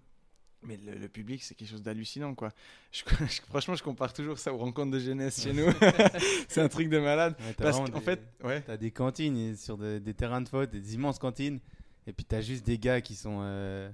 [0.63, 2.49] Mais le, le public, c'est quelque chose d'hallucinant, quoi.
[2.91, 5.71] Je- je- franchement, je compare toujours ça aux rencontres de jeunesse chez nous.
[6.49, 7.35] c'est un truc de malade.
[7.39, 8.61] Ouais, Parce qu'en fait, ouais.
[8.61, 11.59] T'as des cantines sur des, des terrains de faute, des immenses cantines,
[12.07, 13.89] et puis t'as juste des gars qui sont euh,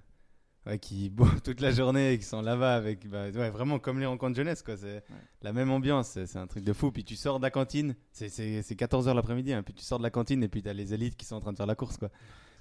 [0.65, 3.99] ouais, qui boivent toute la journée et qui sont là-bas avec bah, ouais, vraiment comme
[3.99, 4.75] les rencontres jeunesse quoi.
[4.75, 5.04] C'est
[5.43, 6.91] la même ambiance, c'est un truc de fou.
[6.91, 9.99] Puis tu sors de la cantine, c'est- c'est c'est 14h l'après-midi, hein, puis tu sors
[9.99, 11.75] de la cantine et puis t'as les élites qui sont en train de faire la
[11.75, 12.10] course quoi.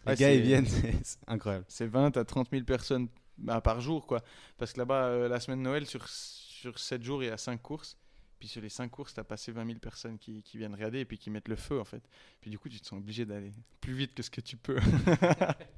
[0.07, 1.65] Les gars ils viennent, c'est incroyable.
[1.69, 4.23] c'est 20 à 30 000 personnes bah, par jour, quoi.
[4.59, 7.37] Parce que là-bas, euh, la semaine de Noël, sur, sur 7 jours, il y a
[7.37, 7.97] 5 courses.
[8.39, 11.01] Puis sur les 5 courses, tu as passé 20 000 personnes qui, qui viennent regarder
[11.01, 12.03] et puis qui mettent le feu, en fait.
[12.41, 14.79] Puis du coup, tu te sens obligé d'aller plus vite que ce que tu peux.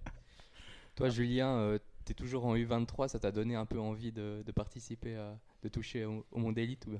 [0.96, 4.52] Toi, Julien, tu es toujours en U23, ça t'a donné un peu envie de, de
[4.52, 6.98] participer, à, de toucher au, au monde élite ou...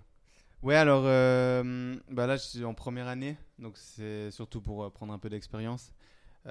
[0.63, 4.91] Ouais, alors euh, bah là je suis en première année, donc c'est surtout pour euh,
[4.91, 5.93] prendre un peu d'expérience.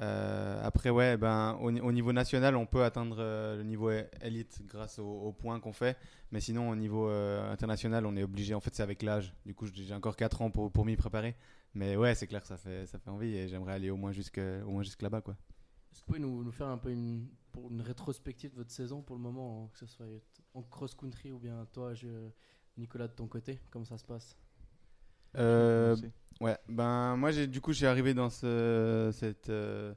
[0.02, 3.92] Euh, après, ouais, ben, au, ni- au niveau national, on peut atteindre euh, le niveau
[4.22, 5.98] élite grâce aux, points qu'on fait,
[6.32, 8.54] mais sinon au niveau euh, international, on est obligé.
[8.54, 9.34] En fait, c'est avec l'âge.
[9.46, 11.36] Du coup, j'ai encore 4 ans pour, pour m'y préparer.
[11.74, 14.40] Mais ouais, c'est clair ça fait, ça fait envie et j'aimerais aller au moins jusque,
[14.82, 15.36] jusque là-bas, quoi.
[15.92, 17.28] Est-ce que vous pouvez nous, faire un peu une,
[17.70, 20.06] une rétrospective de votre saison pour le moment, que ce soit
[20.54, 21.94] en cross-country ou bien toi,
[22.78, 24.38] Nicolas, de ton côté Comment ça se passe?
[25.38, 25.96] Euh,
[26.42, 29.94] Ouais, ben moi j'ai du coup j'ai arrivé dans ce, cette euh,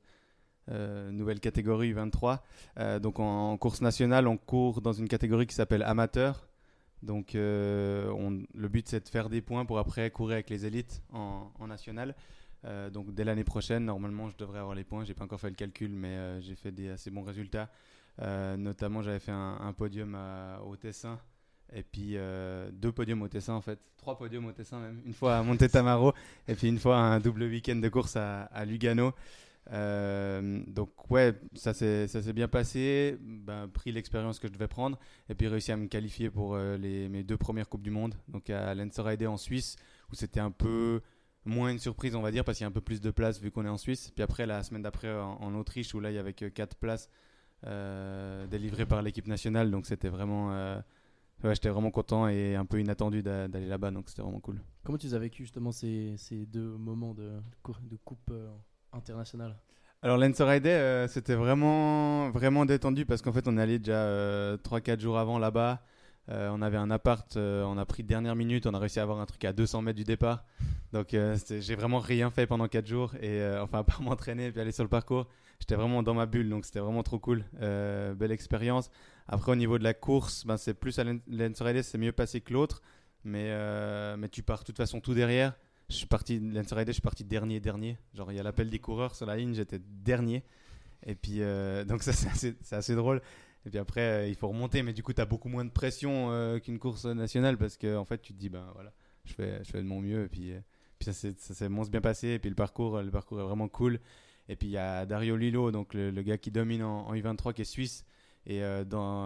[0.70, 2.44] euh, nouvelle catégorie 23.
[2.78, 6.48] Euh, donc en, en course nationale, on court dans une catégorie qui s'appelle amateur.
[7.02, 11.02] Donc on- le but c'est de faire des points pour après courir avec les élites
[11.12, 12.14] en, en national.
[12.64, 15.04] Euh, donc dès l'année prochaine, normalement je devrais avoir les points.
[15.04, 17.68] J'ai pas encore fait le calcul, mais j'ai fait des assez bons résultats.
[18.20, 21.18] Notamment j'avais fait un, un podium à- au Tessin.
[21.72, 25.12] Et puis euh, deux podiums au Tessin en fait, trois podiums au Tessin même, une
[25.12, 26.14] fois à Monte Tamaro
[26.46, 29.12] et puis une fois un double week-end de course à, Lugano.
[29.70, 35.34] Euh, donc ouais, ça s'est bien passé, ben, pris l'expérience que je devais prendre et
[35.34, 38.14] puis réussi à me qualifier pour euh, les, mes deux premières coupes du monde.
[38.28, 39.76] Donc à Lenzerheide en Suisse
[40.10, 41.02] où c'était un peu
[41.44, 43.40] moins une surprise on va dire parce qu'il y a un peu plus de place
[43.40, 44.10] vu qu'on est en Suisse.
[44.14, 47.10] Puis après la semaine d'après en, Autriche où là il y avait que quatre places
[47.62, 49.70] délivrées par l'équipe nationale.
[49.70, 50.80] Donc c'était vraiment
[51.44, 54.60] ouais, j'étais vraiment content et un peu inattendu d'a- d'aller là-bas donc c'était vraiment cool.
[54.84, 57.30] Comment tu as vécu justement ces, ces deux moments de,
[57.90, 58.48] de coupe euh,
[58.92, 59.56] internationale?
[60.00, 65.00] Alors Lenzerheide, euh, c'était vraiment, vraiment détendu parce qu'en fait on est allé déjà 3-4
[65.00, 65.82] jours avant là-bas.
[66.30, 69.02] Euh, on avait un appart, euh, on a pris dernière minute, on a réussi à
[69.02, 70.44] avoir un truc à 200 mètres du départ.
[70.92, 73.14] Donc euh, j'ai vraiment rien fait pendant 4 jours.
[73.20, 75.26] Et euh, enfin, à part m'entraîner et puis aller sur le parcours,
[75.58, 76.50] j'étais vraiment dans ma bulle.
[76.50, 77.44] Donc c'était vraiment trop cool.
[77.62, 78.90] Euh, belle expérience.
[79.28, 82.40] Après, au niveau de la course, ben, c'est plus à Len- Lenzerheide, c'est mieux passé
[82.40, 82.82] que l'autre.
[83.24, 85.54] Mais, euh, mais tu pars de toute façon tout derrière.
[85.90, 87.98] Je suis parti, Lenzerheide, je suis parti dernier, dernier.
[88.14, 90.44] Genre, il y a l'appel des coureurs sur la ligne, j'étais dernier.
[91.06, 93.20] Et puis, euh, donc ça, c'est assez, drôle.
[93.66, 95.70] Et puis après, euh, il faut remonter, mais du coup, tu as beaucoup moins de
[95.70, 98.92] pression qu'une course nationale parce que en fait, tu te dis, ben voilà,
[99.26, 100.24] je fais, je fais de mon mieux.
[100.24, 100.52] Et puis,
[100.98, 102.28] puis ça s'est bien passé.
[102.28, 104.00] Et puis le parcours, le parcours est vraiment cool.
[104.48, 107.14] Et puis il y a Dario Lilo, donc le, le gars qui domine en, en
[107.14, 108.04] U23, qui est suisse.
[108.48, 108.82] Et euh,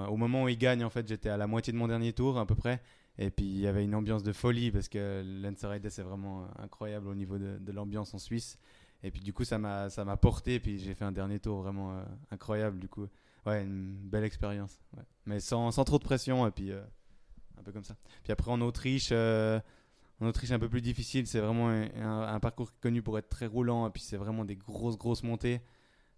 [0.09, 2.39] au moment où il gagne, en fait, j'étais à la moitié de mon dernier tour,
[2.39, 2.83] à peu près.
[3.19, 7.09] Et puis il y avait une ambiance de folie parce que Lenzerheide, c'est vraiment incroyable
[7.09, 8.59] au niveau de, l'ambiance en Suisse.
[9.05, 10.59] Et puis du coup, ça m'a ça m'a porté.
[10.59, 12.81] Puis j'ai fait un dernier tour vraiment euh, incroyable.
[12.81, 13.07] Du coup,
[13.47, 14.81] ouais, une belle expérience.
[15.27, 16.47] Mais sans, sans trop de pression.
[16.49, 16.83] Et puis euh,
[17.59, 17.95] un peu comme ça.
[18.25, 21.29] Puis après en Autriche, en Autriche un peu plus difficile.
[21.29, 23.87] C'est vraiment un parcours connu pour être très roulant.
[23.87, 25.61] Et puis c'est vraiment des grosses grosses montées.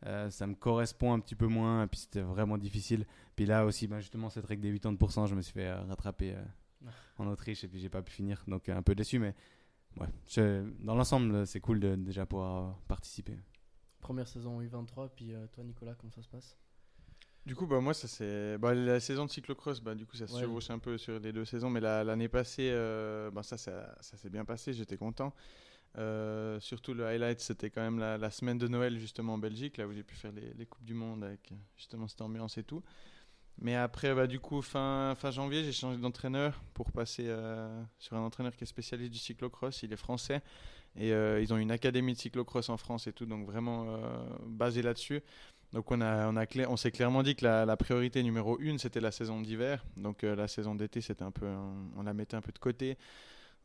[0.04, 1.84] Euh, ça me correspond un petit peu moins.
[1.84, 3.06] Et puis c'était vraiment difficile.
[3.36, 6.34] Puis là aussi, ben, justement, cette règle des 80%, je me suis fait euh, rattraper
[6.34, 6.88] euh,
[7.18, 8.42] en Autriche et puis j'ai pas pu finir.
[8.46, 9.34] Donc euh, un peu déçu, mais
[9.98, 13.38] ouais, je- dans l'ensemble, c'est cool de déjà pouvoir euh, participer.
[14.00, 16.58] Première saison U23, puis euh, toi Nicolas, comment ça se passe?
[17.46, 19.80] Du coup, bah, moi, ça c'est bah, la saison de cyclocross.
[19.80, 20.40] Bah, du coup, ça se Ouais.
[20.42, 21.68] chevauche un peu sur les deux saisons.
[21.70, 24.72] Mais la- l'année passée, euh, bah, ça, ça, ça s'est bien passé.
[24.72, 25.34] J'étais content.
[25.96, 29.86] Euh, surtout le highlight, c'était quand même la, semaine de Noël, justement en Belgique, là
[29.86, 32.82] où j'ai pu faire les, les Coupes du Monde avec justement cette ambiance et tout.
[33.58, 38.16] Mais après, bah, du coup, fin, fin janvier, j'ai changé d'entraîneur pour passer euh, sur
[38.16, 39.84] un entraîneur qui est spécialiste du cyclocross.
[39.84, 40.42] Il est français
[40.96, 43.86] et euh, ils ont une académie de cyclocross en France et tout, donc vraiment
[44.46, 45.22] basé là-dessus.
[45.72, 49.00] Donc on, a, on, a on s'est clairement dit que la, priorité numéro une, c'était
[49.00, 49.84] la saison d'hiver.
[49.96, 51.46] Donc la saison d'été, c'était un peu,
[51.96, 52.96] on la mettait un peu de côté.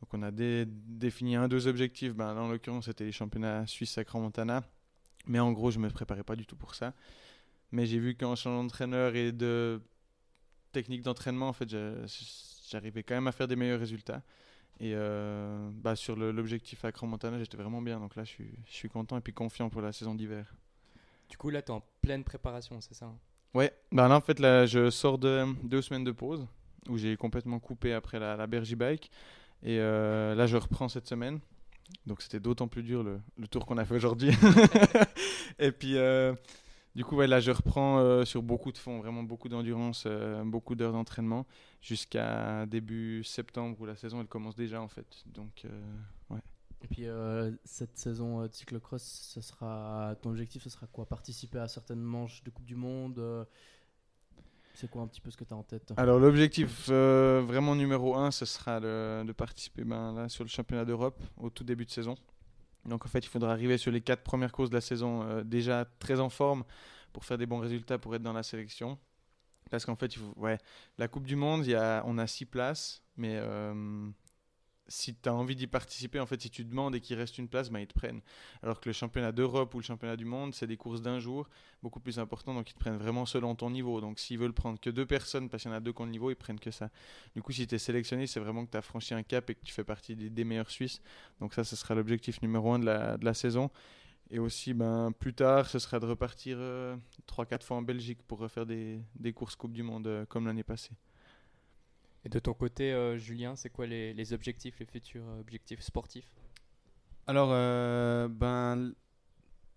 [0.00, 2.14] Donc on a dé- défini un, deux objectifs.
[2.14, 4.62] Ben, là, en l'occurrence, c'était les championnats suisses à Montana.
[5.26, 6.94] Mais en gros, je me préparais pas du tout pour ça.
[7.72, 9.80] Mais j'ai vu qu'en changeant d'entraîneur et de
[10.72, 11.68] technique d'entraînement, en fait,
[12.68, 14.22] j'arrivais quand même à faire des meilleurs résultats.
[14.80, 18.00] Et euh, bah, sur l'objectif à Montana, j'étais vraiment bien.
[18.00, 20.54] Donc là, je suis, je suis content et puis confiant pour la saison d'hiver.
[21.28, 23.18] Du coup, là, tu es en pleine préparation, c'est ça hein?
[23.52, 26.46] Ouais, bah là en fait là je sors de deux semaines de pause
[26.88, 29.10] où j'ai complètement coupé après la, la Bergy Bike
[29.62, 31.40] et euh, là je reprends cette semaine.
[32.06, 34.30] Donc c'était d'autant plus dur le, le tour qu'on a fait aujourd'hui.
[35.58, 36.32] Et puis euh,
[36.94, 40.42] du coup ouais là je reprends euh, sur beaucoup de fonds vraiment beaucoup d'endurance euh,
[40.44, 41.46] beaucoup d'heures d'entraînement
[41.82, 45.24] jusqu'à début septembre où la saison elle commence déjà en fait.
[45.26, 46.36] Donc euh,
[46.82, 47.04] Et puis
[47.64, 51.06] cette saison de cyclocross, ce sera ton objectif, ce sera quoi?
[51.06, 53.46] Participer à certaines manches de Coupe du Monde
[54.80, 57.76] C'est quoi un petit peu ce que tu as en tête Alors l'objectif euh, vraiment
[57.76, 61.84] numéro un, ce sera de, participer ben, là, sur le championnat d'Europe au tout début
[61.84, 62.14] de saison.
[62.86, 65.42] Donc en fait, il faudra arriver sur les quatre premières courses de la saison euh,
[65.44, 66.64] déjà très en forme
[67.12, 68.98] pour faire des bons résultats pour être dans la sélection.
[69.70, 70.56] Parce qu'en fait, ouais,
[70.96, 74.08] la Coupe du Monde, y a, on a six places, mais euh,
[74.90, 77.48] si tu as envie d'y participer, en fait, si tu demandes et qu'il reste une
[77.48, 78.20] place, ben, ils te prennent.
[78.62, 81.48] Alors que le championnat d'Europe ou le championnat du monde, c'est des courses d'un jour,
[81.80, 84.00] beaucoup plus importants, donc ils te prennent vraiment selon ton niveau.
[84.00, 86.06] Donc s'ils veulent prendre que deux personnes, parce qu'il y en a deux qui ont
[86.06, 86.90] le niveau, ils prennent que ça.
[87.36, 89.54] Du coup, si tu es sélectionné, c'est vraiment que tu as franchi un cap et
[89.54, 91.00] que tu fais partie des, meilleurs Suisses.
[91.40, 93.70] Donc ça, ce sera l'objectif numéro un de la, de la saison.
[94.32, 96.58] Et aussi, ben, plus tard, ce sera de repartir
[97.28, 100.62] 3-4 fois en Belgique pour refaire des, des courses Coupe du Monde euh, comme l'année
[100.62, 100.92] passée.
[102.24, 106.28] Et de ton côté, euh, Julien, c'est quoi les, objectifs, les futurs euh, objectifs sportifs?
[107.26, 108.92] Alors, euh, ben,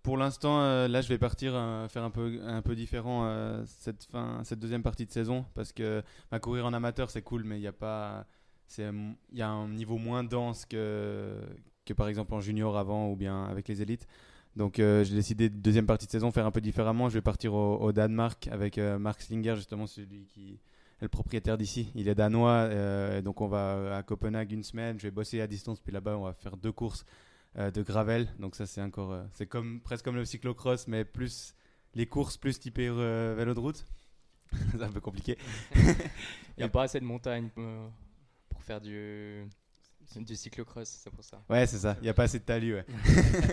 [0.02, 1.54] pour l'instant, là, je vais partir
[1.90, 6.04] faire un peu, un peu différent cette, fin, cette deuxième partie de saison parce que
[6.32, 8.26] ben, courir en amateur, c'est cool, mais il y a pas,
[8.78, 11.40] il y a un niveau moins dense que,
[11.86, 14.08] que par exemple en junior avant ou bien avec les élites.
[14.56, 17.10] Donc, j'ai décidé de deuxième partie de saison faire un peu différemment.
[17.10, 20.60] Je vais partir au, Danemark avec euh, Mark Slinger, justement celui qui
[21.04, 21.92] le propriétaire d'ici.
[21.96, 24.98] Il est danois, euh, donc on va à Copenhague une semaine.
[24.98, 27.06] Je vais bosser à distance, puis là-bas, on va faire deux courses
[27.58, 28.28] euh, de gravel.
[28.40, 31.56] Donc ça, c'est encore, euh, c'est comme presque comme le cyclocross, mais plus
[31.94, 33.86] les courses plus typées euh, vélo de route.
[34.72, 35.38] c'est un peu compliqué.
[35.76, 37.88] Il n'y a pas assez de montagnes euh,
[38.50, 39.46] pour faire du,
[40.16, 41.44] du cyclocross, c'est pour ça.
[41.50, 41.98] Ouais, c'est ça.
[42.00, 42.76] Il n'y a pas assez de talus.
[42.76, 42.86] Ouais.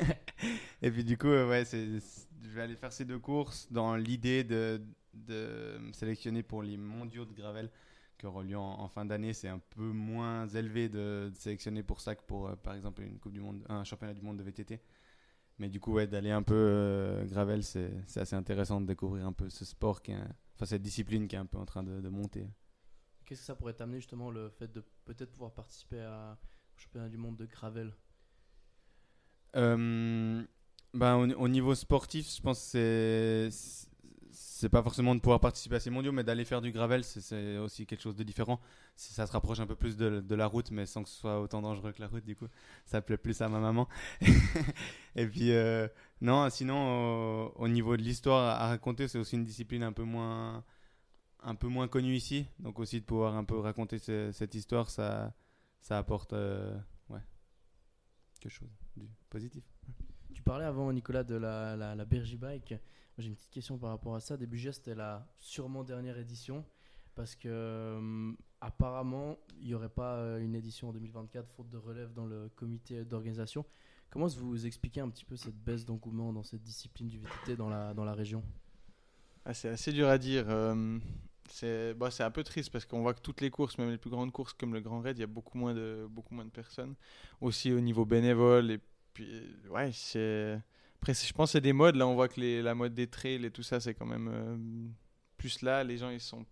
[0.82, 4.44] Et puis du coup, euh, ouais, je vais aller faire ces deux courses dans l'idée
[4.44, 4.80] de,
[5.14, 7.70] de me sélectionner pour les mondiaux de gravel
[8.18, 9.32] qui auront lieu en, en fin d'année.
[9.32, 13.02] C'est un peu moins élevé de, de sélectionner pour ça que pour, euh, par exemple,
[13.02, 14.80] une coupe du monde, un championnat du monde de VTT.
[15.58, 19.26] Mais du coup, ouais, d'aller un peu euh, gravel, c'est, c'est assez intéressant de découvrir
[19.26, 21.66] un peu ce sport, qui est un- enfin cette discipline qui est un peu en
[21.66, 22.48] train de, de monter.
[23.24, 26.38] Qu'est-ce que ça pourrait t'amener justement le fait de peut-être pouvoir participer à,
[26.76, 27.94] au championnat du monde de gravel?
[29.56, 30.42] Euh,
[30.94, 33.88] ben, au, au niveau sportif, je pense que c'est
[34.32, 37.58] c'est pas forcément de pouvoir participer à ces mondiaux, mais d'aller faire du gravel, c'est-
[37.58, 38.60] aussi quelque chose de différent.
[38.96, 41.40] Ça se rapproche un peu plus de, de la route, mais sans que ce soit
[41.40, 42.46] autant dangereux que la route, du coup.
[42.86, 43.88] Ça plaît plus à ma maman.
[45.16, 45.88] Et puis, euh,
[46.20, 50.04] non, sinon, au, au niveau de l'histoire à raconter, c'est aussi une discipline un peu
[50.04, 50.64] moins
[51.42, 52.46] un peu moins connue ici.
[52.58, 55.32] Donc aussi de pouvoir un peu raconter ce- cette histoire, ça,
[55.80, 56.76] ça apporte euh,
[57.10, 57.20] ouais,
[58.40, 59.64] quelque chose de positif.
[60.34, 62.74] Tu parlais avant, Nicolas, de la, la, la Bergy Bike.
[63.20, 64.36] J'ai une petite question par rapport à ça.
[64.36, 66.64] Début Geste, c'était la sûrement dernière édition.
[67.14, 71.76] Parce que, euh, apparemment, il n'y aurait pas euh, une édition en 2024, faute de
[71.76, 73.64] relève dans le comité d'organisation.
[74.10, 77.68] Comment vous expliquez un petit peu cette baisse d'engouement dans cette discipline du VTT dans
[77.68, 78.42] la, dans la région?
[79.44, 80.44] Ah, c'est assez dur à dire.
[80.48, 80.98] euh,
[81.50, 84.10] c'est bah, un peu triste parce qu'on voit que toutes les courses, même les plus
[84.10, 86.50] grandes courses comme le Grand Raid, il y a beaucoup moins de, beaucoup moins de
[86.50, 86.94] personnes.
[87.40, 88.70] Aussi au niveau bénévole.
[88.70, 88.80] Et
[89.12, 90.60] puis, ouais, c'est.
[91.00, 91.96] Après, je pense que c'est des modes.
[91.96, 94.28] Là, on voit que les, la mode des trails et tout ça, c'est quand même
[94.32, 94.56] euh,
[95.38, 95.82] plus là.
[95.82, 96.44] Les gens, ils sont.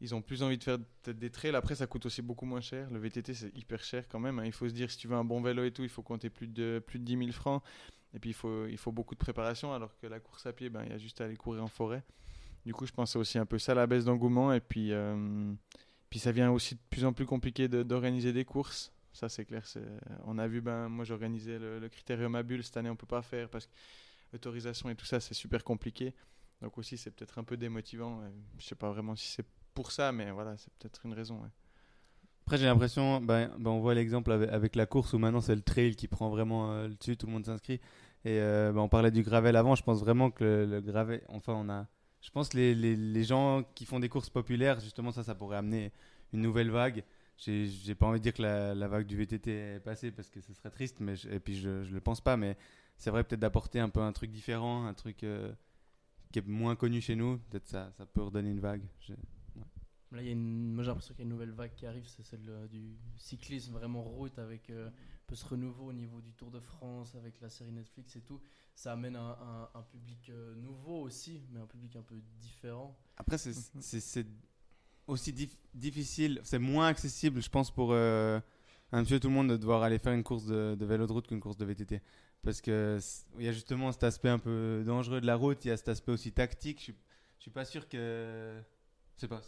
[0.00, 1.54] Ils ont plus envie de faire des trails.
[1.56, 2.88] Après, ça coûte aussi beaucoup moins cher.
[2.90, 4.38] Le VTT, c'est hyper cher quand même.
[4.38, 4.44] hein.
[4.46, 6.30] Il faut se dire, si tu veux un bon vélo et tout, il faut compter
[6.30, 7.62] plus de, plus de 10 000 francs.
[8.14, 9.74] Et puis, il faut, il faut beaucoup de préparation.
[9.74, 11.68] Alors que la course à pied, ben, il y a juste à aller courir en
[11.68, 12.04] forêt.
[12.64, 14.52] Du coup, je pense c'est aussi un peu ça la baisse d'engouement.
[14.52, 15.52] Et puis, euh,
[16.08, 18.92] puis ça vient aussi de plus en plus compliqué d'organiser des courses.
[19.18, 19.64] Ça, c'est clair.
[20.26, 22.62] On a vu, ben, moi, j'organisais le, Critérium à Bulle.
[22.62, 23.72] Cette année, on peut pas faire parce que
[24.32, 26.14] l'autorisation et tout ça, c'est super compliqué.
[26.62, 28.20] Donc aussi, c'est peut-être un peu démotivant.
[28.58, 31.40] Je sais pas vraiment si c'est pour ça, mais voilà, c'est peut-être une raison.
[32.46, 35.62] Après, j'ai l'impression, ben, ben, on voit l'exemple avec, la course où maintenant c'est le
[35.62, 37.80] trail qui prend vraiment euh, le dessus, tout le monde s'inscrit.
[38.24, 41.54] Et euh, ben, on parlait du gravel avant, je pense vraiment que le, gravel, enfin,
[41.54, 41.88] on a.
[42.20, 45.56] Je pense les, les, les gens qui font des courses populaires, justement, ça, ça pourrait
[45.56, 45.90] amener
[46.32, 47.02] une nouvelle vague.
[47.38, 50.40] J'ai pas envie de dire que la, la vague du VTT est passée parce que
[50.40, 52.56] ce serait triste, mais je- et puis je, je le pense pas, mais
[52.96, 55.52] c'est vrai peut-être d'apporter un peu un truc différent, un truc euh,
[56.32, 57.38] qui est moins connu chez nous.
[57.50, 58.82] Peut-être ça, ça peut redonner une vague.
[59.00, 59.14] Je-
[60.10, 60.72] Là, il y a une...
[60.72, 62.96] Moi, j'ai l'impression qu'il y a une nouvelle vague qui arrive, c'est celle euh, du
[63.18, 64.92] cyclisme vraiment route avec euh, un
[65.26, 68.40] peu ce renouveau au niveau du Tour de France, avec la série Netflix et tout.
[68.74, 72.96] Ça amène un, un- un public nouveau aussi, mais un public un peu différent.
[73.18, 73.52] Après, c'est-
[74.00, 74.26] c'est
[75.08, 78.38] aussi dif- difficile, c'est moins accessible, je pense, pour euh,
[78.92, 81.12] un monsieur tout le monde de devoir aller faire une course de, de vélo de
[81.12, 82.00] route qu'une course de VTT.
[82.42, 85.64] Parce que c- il y a justement cet aspect un peu dangereux de la route,
[85.64, 86.78] il y a cet aspect aussi tactique.
[86.78, 86.94] Je suis,
[87.38, 88.60] je suis pas sûr que.
[89.16, 89.40] Je sais pas.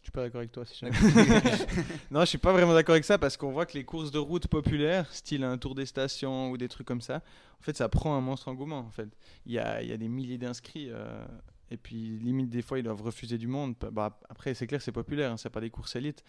[0.00, 0.64] Je suis pas d'accord avec toi.
[0.64, 0.82] Si
[2.10, 4.18] non, je suis pas vraiment d'accord avec ça parce qu'on voit que les courses de
[4.18, 7.16] route populaires, style un tour des stations ou des trucs comme ça,
[7.60, 8.78] en fait, ça prend un monstre engouement.
[8.78, 9.08] En fait,
[9.44, 11.26] il y a, il y a des milliers d'inscrits euh,
[11.70, 13.74] et puis limite des fois ils doivent refuser du monde.
[13.92, 16.24] Bah, après, c'est clair, c'est populaire, hein, c'est pas des courses élites.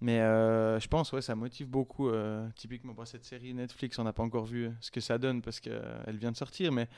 [0.00, 2.08] Mais euh, je pense, ouais, ça motive beaucoup.
[2.08, 5.42] euh, typiquement, bon, cette série Netflix, on n'a pas encore vu ce que ça donne
[5.42, 6.88] parce qu'elle vient de sortir, mais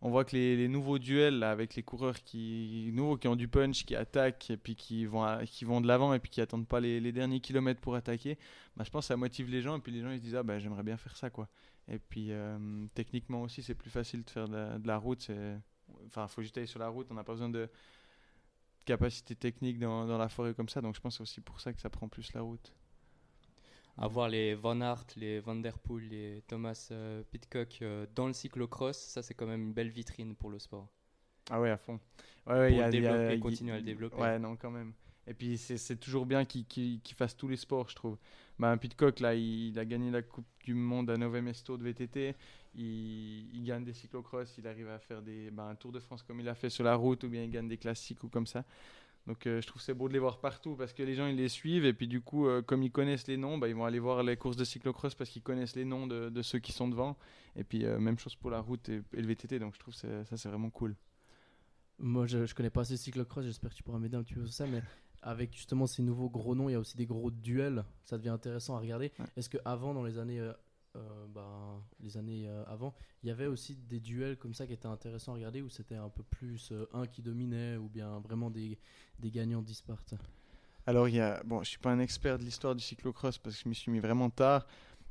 [0.00, 3.84] on voit que les, nouveaux duels avec les coureurs qui nouveaux qui ont du punch,
[3.84, 6.80] qui attaquent et puis qui vont qui vont de l'avant et puis qui attendent pas
[6.80, 8.38] les, derniers kilomètres pour attaquer.
[8.76, 10.36] Bah, je pense que ça motive les gens et puis les gens ils se disent
[10.36, 11.48] ah bah j'aimerais bien faire ça quoi.
[11.88, 15.22] Et puis euh, techniquement aussi c'est plus facile de faire de la, de la route.
[15.22, 15.58] C'est
[16.06, 17.06] enfin faut juste aller sur la route.
[17.10, 17.68] On n'a pas besoin de
[18.84, 20.80] capacité technique dans, dans la forêt comme ça.
[20.80, 22.72] Donc je pense que c'est aussi pour ça que ça prend plus la route.
[24.00, 28.32] Avoir les Van Aert, les Van Der Poel, les Thomas euh, Pitcock euh, dans le
[28.32, 30.88] cyclocross, ça c'est quand même une belle vitrine pour le sport.
[31.50, 31.98] Ah ouais, à fond.
[32.46, 33.82] Ouais, ouais, Pour il y a- le il y a- développer, il- continuer à le
[33.82, 34.16] développer.
[34.16, 34.92] Ouais, non, quand même.
[35.28, 38.16] Et puis c'est toujours bien qu'il qu'il- qu'il fasse tous les sports, je trouve.
[38.58, 42.34] Bah, Pitcock, là, il, a gagné la Coupe du Monde à Nové Mesto de VTT.
[42.74, 46.40] Il, gagne des cyclocross, il arrive à faire des, bah, un Tour de France comme
[46.40, 48.64] il a fait sur la route, ou bien il gagne des classiques ou comme ça.
[49.26, 51.36] Donc euh, je trouve c'est beau de les voir partout parce que les gens ils
[51.36, 53.84] les suivent et puis du coup euh, comme ils connaissent les noms, bah, ils vont
[53.84, 56.72] aller voir les courses de cyclocross parce qu'ils connaissent les noms de, de ceux qui
[56.72, 57.18] sont devant.
[57.54, 60.08] Et puis euh, même chose pour la route et, le VTT, donc je trouve ça
[60.24, 60.96] c'est vraiment cool.
[62.00, 64.44] Moi, je, je connais pas assez cyclocross, j'espère que tu pourras m'aider un petit peu
[64.46, 64.82] sur ça, mais
[65.22, 68.28] avec justement ces nouveaux gros noms, il y a aussi des gros duels, ça devient
[68.30, 69.12] intéressant à regarder.
[69.18, 69.26] Ouais.
[69.36, 70.52] Est-ce qu'avant, dans les années euh,
[70.96, 74.72] euh, ben, les années euh, avant, il y avait aussi des duels comme ça qui
[74.72, 78.50] étaient intéressants à regarder où c'était un peu plus un qui dominait ou bien vraiment
[78.50, 78.78] des,
[79.18, 80.02] des gagnants dispares.
[80.86, 83.56] Alors, il y a, bon, je suis pas un expert de l'histoire du cyclocross parce
[83.56, 84.66] que je m'y suis mis vraiment tard,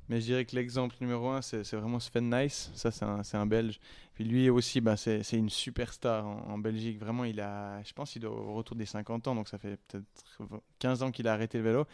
[0.09, 2.71] mais je dirais que l'exemple numéro un, c'est vraiment Sven Nice.
[2.73, 3.79] Ça, c'est un, un Belge.
[4.13, 6.99] Puis lui aussi, bah, c'est une superstar en, Belgique.
[6.99, 9.77] Vraiment, il a, je pense qu'il doit au retour des 50 ans, donc ça fait
[9.87, 10.05] peut-être
[10.79, 11.85] 15 ans qu'il a arrêté le vélo.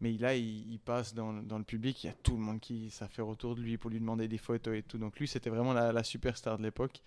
[0.00, 2.60] Mais là, il, il passe dans, dans le public, il y a tout le monde
[2.60, 4.98] qui ça fait retour de lui pour lui demander des photos et tout.
[4.98, 7.02] Donc lui, c'était vraiment la, la superstar de l'époque.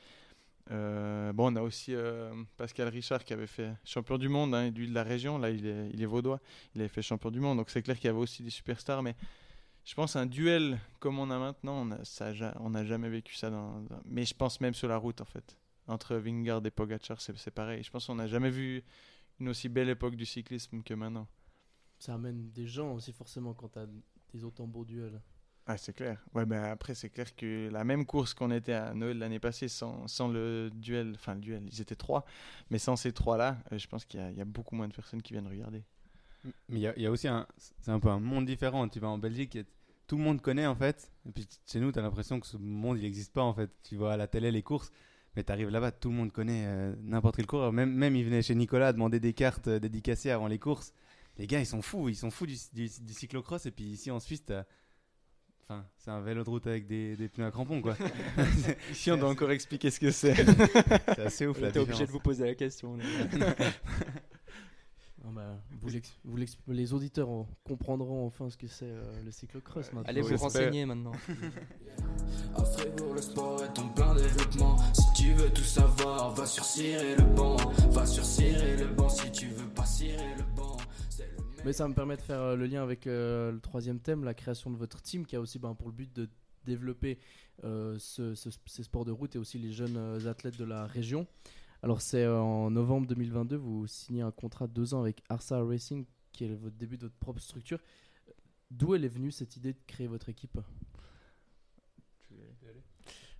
[0.71, 4.69] Euh, bon, on a aussi euh, Pascal Richard qui avait fait champion du monde, hein,
[4.69, 6.39] lui de la région, là il est, il est vaudois,
[6.75, 9.01] il avait fait champion du monde, donc c'est clair qu'il y avait aussi des superstars,
[9.01, 9.15] mais
[9.85, 13.35] je pense un duel comme on a maintenant, on a, ça, on n'a jamais vécu
[13.35, 16.71] ça, dans, dans- mais je pense même sur la route en fait, entre Vingard et
[16.71, 18.83] Pogacar, c'est pareil, je pense qu'on n'a jamais vu
[19.39, 21.27] une aussi belle époque du cyclisme que maintenant.
[21.99, 23.87] Ça amène des gens aussi forcément quand tu as
[24.33, 25.21] des autant beaux duels.
[25.67, 26.19] Ah, c'est clair.
[26.33, 29.67] Ouais, ben après, c'est clair que la même course qu'on était à Noël l'année passée,
[29.67, 32.25] sans, sans le duel, enfin le duel, ils étaient trois,
[32.71, 35.33] mais sans ces trois-là, euh, je pense qu'il y a beaucoup moins de personnes qui
[35.33, 35.83] viennent regarder.
[36.69, 37.45] Mais il y, a- il y a aussi un.
[37.57, 38.87] C'est un peu un monde différent.
[38.87, 39.57] Tu vas en Belgique,
[40.07, 41.11] tout le monde connaît en fait.
[41.27, 43.69] Et puis chez nous, tu as l'impression que ce monde, il n'existe pas en fait.
[43.83, 44.91] Tu vois à la télé les courses,
[45.35, 47.71] mais tu arrives là-bas, tout le monde connaît euh, n'importe quel coureur.
[47.71, 50.93] Même, même il venait chez Nicolas demander des cartes euh, dédicacées avant les courses.
[51.37, 52.09] Les gars, ils sont fous.
[52.09, 53.65] Ils sont fous du, du, du cyclocross.
[53.65, 54.65] Et puis ici en Suisse, t'as-
[55.69, 57.95] Enfin, c'est un vélo de route avec des, des pneus à crampons, quoi.
[58.91, 60.33] Ici, on doit encore expliquer ce que c'est.
[60.35, 62.97] c'est assez ouf la était obligé de vous poser la question.
[65.23, 65.29] là.
[65.29, 65.57] Ah bah,
[66.65, 70.09] vous les auditeurs en- comprendront enfin ce que c'est euh, le cyclocross maintenant.
[70.09, 71.11] Allez vous renseigner maintenant.
[72.55, 74.77] À Fribourg, le sport est en plein développement.
[74.93, 77.55] Si tu veux tout savoir, va sur cirer le banc.
[77.91, 80.77] Va sur cirer le banc si tu veux pas cirer le banc.
[81.09, 83.99] C'est le Mais ça me permet de faire euh, le lien avec euh, le troisième
[83.99, 86.29] thème, la création de votre team, qui a aussi ben, pour le but de
[86.65, 87.17] développer
[87.63, 91.27] euh, ce- ce- ces sports de route et aussi les jeunes athlètes de la région.
[91.83, 95.63] Alors c'est euh, en novembre 2022, vous signez un contrat de deux ans avec Arsa
[95.63, 97.79] Racing, qui est votre début de votre propre structure.
[98.69, 100.57] D'où elle est venue cette idée de créer votre équipe?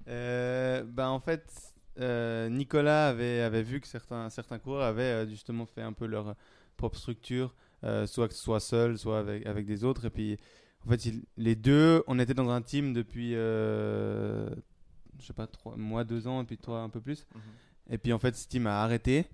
[0.07, 5.27] Euh, bah, en fait, euh, Nicolas avait, avait vu que certains, certains coureurs avaient euh,
[5.27, 6.35] justement fait un peu leur
[6.77, 10.05] propre structure, euh, soit soit seul, soit avec, avec des autres.
[10.05, 10.37] Et puis,
[10.85, 14.49] en fait, il- les deux, on était dans un team depuis, euh,
[15.19, 17.25] je sais pas, trois mois, deux ans, et puis toi un peu plus.
[17.91, 19.27] Et puis en fait, ce team a arrêté.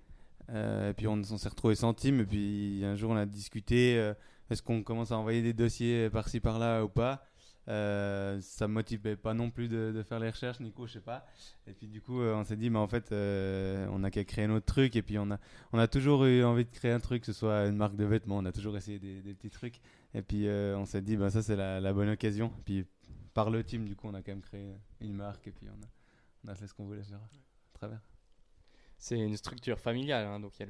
[0.50, 2.20] Euh, et puis on, on s'est retrouvé sans team.
[2.20, 4.14] Et puis un jour, on a discuté euh,
[4.50, 7.24] est-ce qu'on commence à envoyer des dossiers par-ci par-là ou pas?
[7.70, 11.28] Euh, Ça me motivait pas non plus de, faire les recherches, Nico, je sais pas.
[11.68, 13.12] Et puis du coup, euh, on s'est dit, mais en fait,
[13.92, 14.96] on a qu'à créer notre truc.
[14.96, 15.38] Et puis on a,
[15.74, 18.06] on a toujours eu envie de créer un truc, que ce soit une marque de
[18.06, 18.38] vêtements.
[18.38, 19.80] On a toujours essayé des, petits trucs.
[20.16, 22.52] Et puis on s'est dit, bah, ça c'est la, bonne occasion.
[22.66, 22.86] Puis
[23.36, 24.66] par le team, du coup, on a quand même créé
[25.02, 25.46] une marque.
[25.48, 25.88] Et puis on a,
[26.46, 28.00] on a fait ce qu'on voulait faire à travers.
[28.98, 30.68] C'est une structure familiale, hein, donc il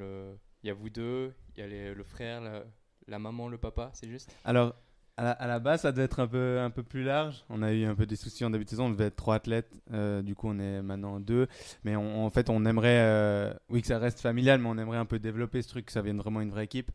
[0.63, 2.63] y, a vous deux, il y a le frère,
[3.07, 4.35] la, maman, le papa, c'est juste?
[4.43, 4.75] Alors,
[5.19, 7.43] à la, base, ça devait être un peu, un peu plus large.
[7.49, 8.85] On a eu un peu des soucis en début de saison.
[8.85, 9.73] On devait être trois athlètes.
[9.91, 11.47] Euh, du coup, on est maintenant deux.
[11.83, 15.07] Mais en fait, on aimerait, euh, oui, que ça reste familial, mais on aimerait un
[15.07, 16.91] peu développer ce truc, que ça vienne vraiment une vraie équipe.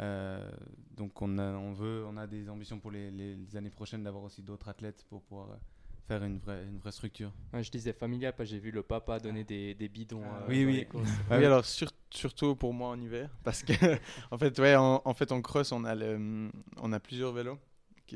[0.00, 0.50] Euh,
[0.96, 4.68] donc, on a, veut, on a des ambitions pour les, années prochaines d'avoir aussi d'autres
[4.68, 5.50] athlètes pour pouvoir
[6.08, 7.32] faire une vraie, une vraie structure.
[7.52, 10.22] Ouais, Je disais familial parce que j'ai vu le papa donner des, des bidons.
[10.24, 10.86] Ah, euh, oui, oui.
[10.94, 13.72] Ouais, oui, alors sur- surtout pour moi en hiver, parce que
[14.30, 17.58] en fait, ouais, en, en fait, en cross, on a, le- on a plusieurs vélos,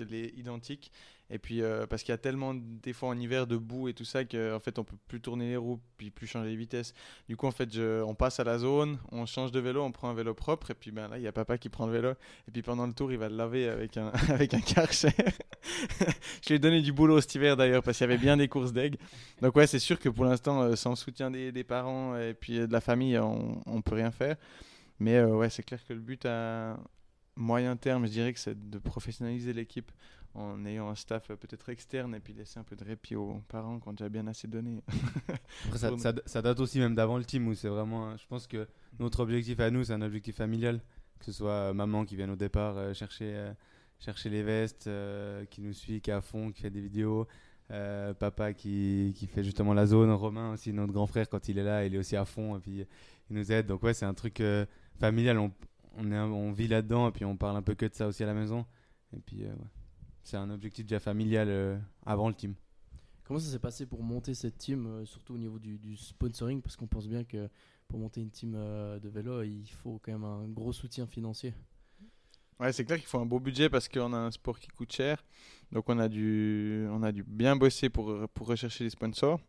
[0.04, 0.92] qui est identiques,
[1.30, 3.94] et puis euh, parce qu'il y a tellement des fois en hiver de boue et
[3.94, 6.94] tout ça qu'en fait, on peut plus tourner les roues, puis plus changer les vitesses.
[7.28, 10.08] Du coup, en fait, on passe à la zone, on change de vélo, on prend
[10.08, 12.10] un vélo propre, et puis ben là, il y a papa qui prend le vélo,
[12.10, 15.08] et puis pendant le tour, il va le laver avec un avec un karcher.
[16.42, 18.48] je lui ai donné du boulot cet hiver d'ailleurs, parce qu'il y avait bien des
[18.48, 18.98] courses d'aigle.
[19.42, 22.60] Donc ouais, c'est sûr que pour l'instant, euh, sans le soutien des, parents et puis
[22.60, 24.36] euh, de la famille, on, on peut rien faire.
[24.98, 26.78] Mais ouais, c'est clair que le but à
[27.36, 29.92] moyen terme, je dirais que c'est de professionnaliser l'équipe
[30.36, 33.42] en ayant un staff euh, peut-être externe et puis laisser un peu de répit aux
[33.48, 34.82] parents qui ont déjà bien assez donné.
[35.66, 35.78] Après,
[36.26, 38.16] ça, date aussi même d'avant le team où c'est vraiment.
[38.16, 38.68] Je pense que
[38.98, 40.80] notre objectif à nous, c'est un objectif familial.
[41.18, 43.52] Que ce soit euh, maman qui vient au départ euh, chercher, euh,
[43.98, 47.26] chercher les vestes, euh, qui nous suit, qui est à fond, qui fait des vidéos.
[47.68, 50.10] papa qui, qui fait justement la zone.
[50.10, 52.60] Romain aussi, notre grand frère, quand il est là, il est aussi à fond et
[52.60, 52.86] puis
[53.30, 53.66] il nous aide.
[53.66, 54.42] Donc, ouais, c'est un truc
[55.00, 55.38] familial.
[55.38, 55.50] On,
[55.96, 58.22] on, est, on vit là-dedans et puis on parle un peu que de ça aussi
[58.22, 58.64] à la maison.
[59.16, 59.68] Et puis, euh, ouais.
[60.22, 62.54] c'est un objectif déjà familial euh, avant le team.
[63.24, 66.62] Comment ça s'est passé pour monter cette team, euh, surtout au niveau du, du sponsoring?
[66.62, 67.48] Parce qu'on pense bien que
[67.88, 71.52] pour monter une team euh, de vélo, il faut quand même un gros soutien financier.
[72.60, 74.92] Ouais, c'est clair qu'il faut un beau budget parce qu'on a un sport qui coûte
[74.92, 75.24] cher.
[75.72, 79.40] Donc on a dû, on a dû bien bosser pour, pour rechercher les sponsors.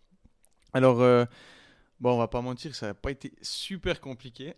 [0.74, 1.26] Alors, euh,
[2.00, 4.54] bon, on va pas mentir, ça n'a pas été super compliqué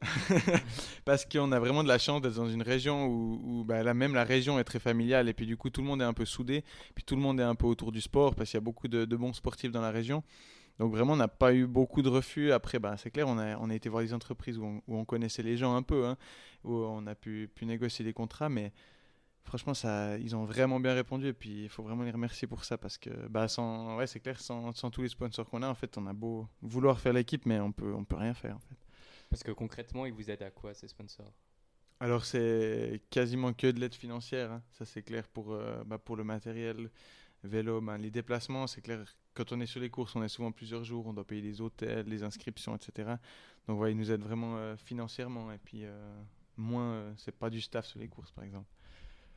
[1.06, 4.14] parce qu'on a vraiment de la chance d'être dans une région où, bah, là, même
[4.14, 6.26] la région est très familiale et puis du coup tout le monde est un peu
[6.26, 6.64] soudé,
[6.96, 8.88] puis tout le monde est un peu autour du sport parce qu'il y a beaucoup
[8.88, 10.24] de, bons sportifs dans la région.
[10.80, 12.54] Donc vraiment, on n'a pas eu beaucoup de refus.
[12.54, 14.98] Après, bah, c'est clair, on a, on a été voir des entreprises où on, où
[14.98, 16.16] on connaissait les gens un peu, hein,
[16.64, 18.72] où on a pu, pu négocier des contrats, mais
[19.50, 22.64] franchement, ça, ils ont vraiment bien répondu et puis il faut vraiment les remercier pour
[22.64, 25.68] ça parce que, bah, sans, ouais, c'est clair, sans, sans tous les sponsors qu'on a,
[25.68, 28.56] en fait, on a beau vouloir faire l'équipe, mais on peut, on peut rien faire,
[28.56, 28.78] en fait.
[29.30, 31.34] Parce que concrètement, ils vous aident à quoi ces sponsors?
[32.00, 34.64] Alors, c'est quasiment que de l'aide financière, hein.
[34.72, 36.90] ça c'est clair pour, euh, bah, pour le matériel,
[37.44, 39.04] vélo, ben, les déplacements, c'est clair.
[39.34, 41.60] Quand on est sur les courses, on est souvent plusieurs jours, on doit payer les
[41.60, 43.16] hôtels, les inscriptions, etc.
[43.68, 46.24] Donc, ouais, ils nous aident vraiment euh, financièrement et puis euh,
[46.60, 48.68] moins, euh, c'est pas du staff sur les courses, par exemple.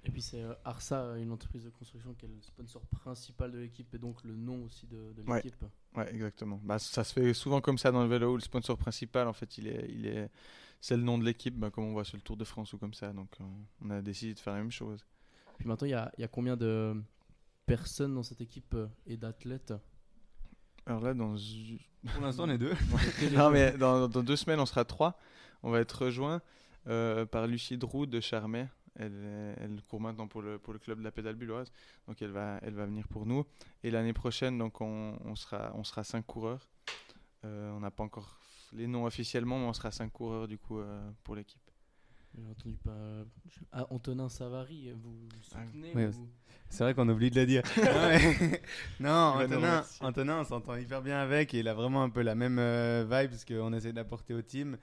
[0.04, 3.58] Et puis c'est euh, Arsa, une entreprise de construction qui est le sponsor principal de
[3.58, 5.64] l'équipe et donc le nom aussi de, l'équipe.
[5.94, 6.60] Ouais, exactement.
[6.64, 9.32] Bah, ça se fait souvent comme ça dans le vélo où le sponsor principal, en
[9.32, 10.28] fait, il est, il est,
[10.80, 12.78] c'est le nom de l'équipe, bah, comme on voit sur le Tour de France ou
[12.78, 13.12] comme ça.
[13.12, 15.06] Donc, on, on a décidé de faire la même chose.
[15.58, 17.00] Puis maintenant, il y a, il y a combien de
[17.66, 19.72] personnes dans cette équipe euh, et d'athlètes?
[20.84, 21.36] Alors là, dans,
[22.12, 22.74] Pour l'instant, on est deux.
[23.32, 25.16] non, mais dans, dans deux semaines, on sera trois.
[25.62, 26.42] On va être rejoint
[26.88, 28.68] euh, par Lucie Drou de Charmet.
[28.98, 31.72] Elle, court maintenant pour le, pour le club de la pédale bulloise.
[32.06, 33.44] Donc, elle va, elle va venir pour nous.
[33.82, 36.68] Et l'année prochaine, donc, on, on sera, on sera cinq coureurs.
[37.44, 38.38] Euh, on n'a pas encore
[38.72, 41.60] les noms officiellement, mais on sera cinq coureurs du coup euh, pour l'équipe.
[42.34, 43.24] J'ai entendu pas.
[43.72, 46.28] Ah, Antonin Savary, vous le soutenez Ouais, ou-
[46.70, 47.62] C'est vrai qu'on oublie de le dire.
[49.00, 49.84] non, mais- Antonin.
[50.00, 53.02] Antonin, on s'entend hyper bien avec et il a vraiment un peu la même euh,
[53.02, 54.78] vibe parce qu'on essaie d'apporter au team.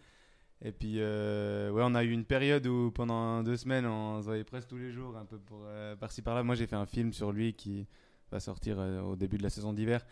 [0.62, 4.26] Et puis, euh, ouais, on a eu une période où pendant deux semaines, on se
[4.26, 6.44] voyait presque tous les jours, un peu euh, par-ci par-là.
[6.44, 7.88] Moi, j'ai fait un film sur lui qui
[8.32, 10.06] va sortir euh, au début de la saison d'hiver,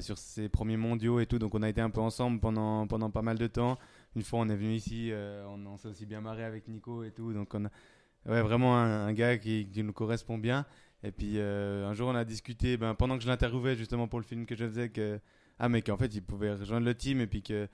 [0.00, 1.38] sur ses premiers mondiaux et tout.
[1.38, 3.78] Donc, on a été un peu ensemble pendant, pendant pas mal de temps.
[4.16, 5.12] Une fois, on est venu ici,
[5.46, 7.32] on, s'est aussi bien marré avec Nico et tout.
[7.32, 10.66] Donc, ouais, vraiment un, gars qui, nous correspond bien.
[11.04, 14.24] Et puis un jour, on a discuté, ben, pendant que je l'interviewais justement pour le
[14.24, 15.20] film que je faisais, que
[15.60, 17.68] ah mais qu'en fait, il pouvait rejoindre le team et puis que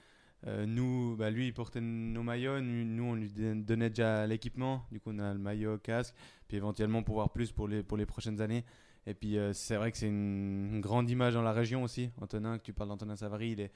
[0.47, 4.87] euh, nous, bah, lui, il portait nos maillots, nous, on lui don- donnait déjà l'équipement.
[4.91, 6.15] Du coup, on a le maillot, casque,
[6.49, 8.65] puis éventuellement pouvoir plus pour les pour les prochaines années.
[9.07, 12.11] Et puis euh, c'est vrai que c'est une, grande image dans la région aussi.
[12.21, 13.73] Antonin, que tu parles d'Antonin Savary, il est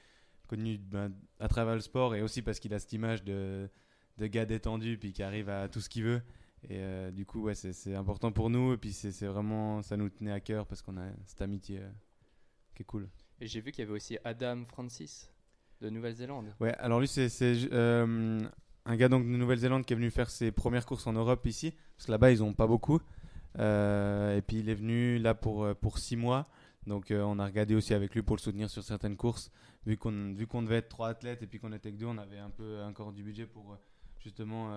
[0.47, 3.69] connu ben, à travers le sport et aussi parce qu'il a cette image de
[4.17, 6.21] de gars détendu puis qui arrive à tout ce qu'il veut.
[6.63, 8.73] Et euh, du coup, ouais, c'est important pour nous.
[8.73, 11.81] Et puis, c'est vraiment, ça nous tenait à cœur parce qu'on a cette amitié
[12.73, 13.07] qui est cool.
[13.39, 15.31] Et j'ai vu qu'il y avait aussi Adam Francis
[15.81, 16.53] de Nouvelle-Zélande.
[16.59, 17.29] Ouais, alors lui, c'est
[17.71, 18.39] euh,
[18.85, 21.73] un gars donc de Nouvelle-Zélande qui est venu faire ses premières courses en Europe ici.
[21.95, 22.99] Parce que là-bas, ils ont pas beaucoup.
[23.59, 26.47] Euh, et puis, il est venu là pour, euh, pour six mois.
[26.85, 29.51] Donc, on a regardé aussi avec lui pour le soutenir sur certaines courses.
[29.85, 32.39] Vu qu'on qu'on devait être trois athlètes et puis qu'on était que deux, on avait
[32.39, 33.77] un peu encore du budget pour
[34.19, 34.71] justement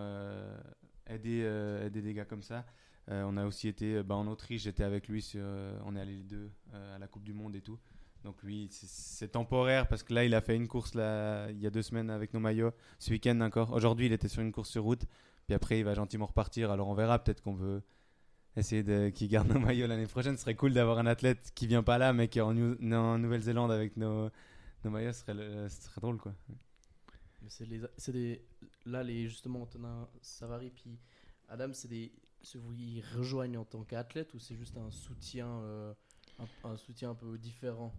[1.07, 1.49] aider,
[1.87, 2.67] aider des gars comme ça.
[3.07, 5.41] On a aussi été bah, en Autriche, j'étais avec lui, sur,
[5.85, 7.79] on est allé les deux à la Coupe du Monde et tout.
[8.25, 11.67] Donc lui, c'est- temporaire parce que là, il a fait une course là, il y
[11.67, 12.73] a deux semaines avec nos maillots.
[12.99, 13.73] Ce week-end encore.
[13.73, 15.07] Aujourd'hui, il était sur une course sur route.
[15.47, 16.71] Puis après, il va gentiment repartir.
[16.71, 17.19] Alors on verra.
[17.19, 17.83] Peut-être qu'on veut
[18.57, 20.37] essayer qu'il garde nos maillots l'année prochaine.
[20.37, 23.73] Ce serait cool d'avoir un athlète qui vient pas là, mais qui est en, Nouvelle-Zélande
[23.73, 24.29] avec nos,
[24.85, 25.13] nos maillots.
[25.13, 26.35] Ce serait, ce serait drôle quoi.
[28.09, 28.43] Des,
[28.85, 30.99] là les justement Antonin Savary puis
[31.49, 31.89] Adam, c'est
[32.59, 35.93] vous y rejoignent en tant qu'athlète ou c'est juste un soutien, euh,
[36.65, 37.93] un soutien un peu différent?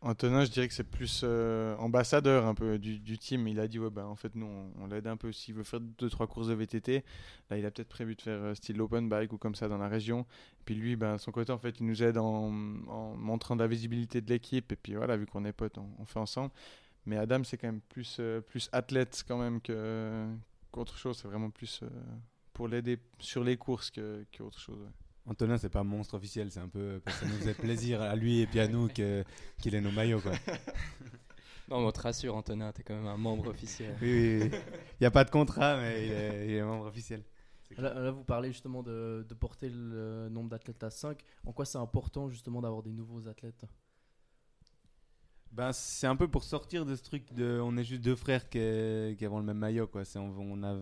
[0.00, 3.48] Antonin, je dirais que c'est plus euh, ambassadeur un peu du, team.
[3.48, 4.46] Il a dit ouais bah en fait nous
[4.80, 7.04] on, l'aide un peu s'il veut faire deux trois courses de VTT.
[7.50, 9.78] Là il a peut-être prévu de faire euh, style open bike ou comme ça dans
[9.78, 10.24] la région.
[10.64, 14.30] Puis lui ben son côté en fait il nous aide en, montrant la visibilité de
[14.30, 16.52] l'équipe et puis voilà vu qu'on est potes on, fait ensemble.
[17.04, 20.28] Mais Adam c'est quand même plus euh, plus athlète quand même que
[20.70, 21.18] qu'autre chose.
[21.20, 21.82] C'est vraiment plus
[22.52, 24.78] pour l'aider sur les courses que qu'autre chose.
[25.28, 26.50] Antonin, c'est pas un monstre officiel.
[26.50, 28.88] C'est un peu parce que ça nous faisait plaisir à lui et puis à nous
[28.88, 29.24] que-
[29.60, 30.32] qu'il ait nos maillots quoi.
[31.68, 33.94] Non, mais on te rassure, Antonin, t'es quand même un membre officiel.
[34.00, 34.58] Oui, oui, oui.
[34.92, 37.22] Il n'y a pas de contrat, mais il est, il est membre officiel.
[37.76, 41.20] Là, là, vous parlez justement de, de porter le nombre d'athlètes à 5.
[41.44, 43.66] En quoi c'est important justement d'avoir des nouveaux athlètes?
[45.52, 48.48] Ben, c'est un peu pour sortir de ce truc de on est juste deux frères
[48.48, 48.58] qui,
[49.18, 50.04] qui avons le même maillot quoi.
[50.06, 50.76] C'est, on, on a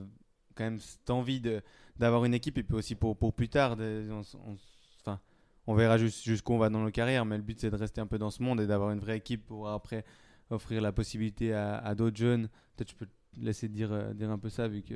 [0.54, 1.62] quand même cette envie de,
[1.98, 3.76] d'avoir une équipe et puis aussi pour, pour plus tard.
[3.78, 4.56] on, on
[5.00, 5.20] enfin,
[5.66, 8.06] on verra jusqu'où on va dans nos carrières, mais le but c'est de rester un
[8.06, 10.04] peu dans ce monde et d'avoir une vraie équipe pour après
[10.50, 12.48] offrir la possibilité à, à d'autres jeunes.
[12.76, 14.94] Peut-être je peux te laisser dire, euh, dire un peu ça vu que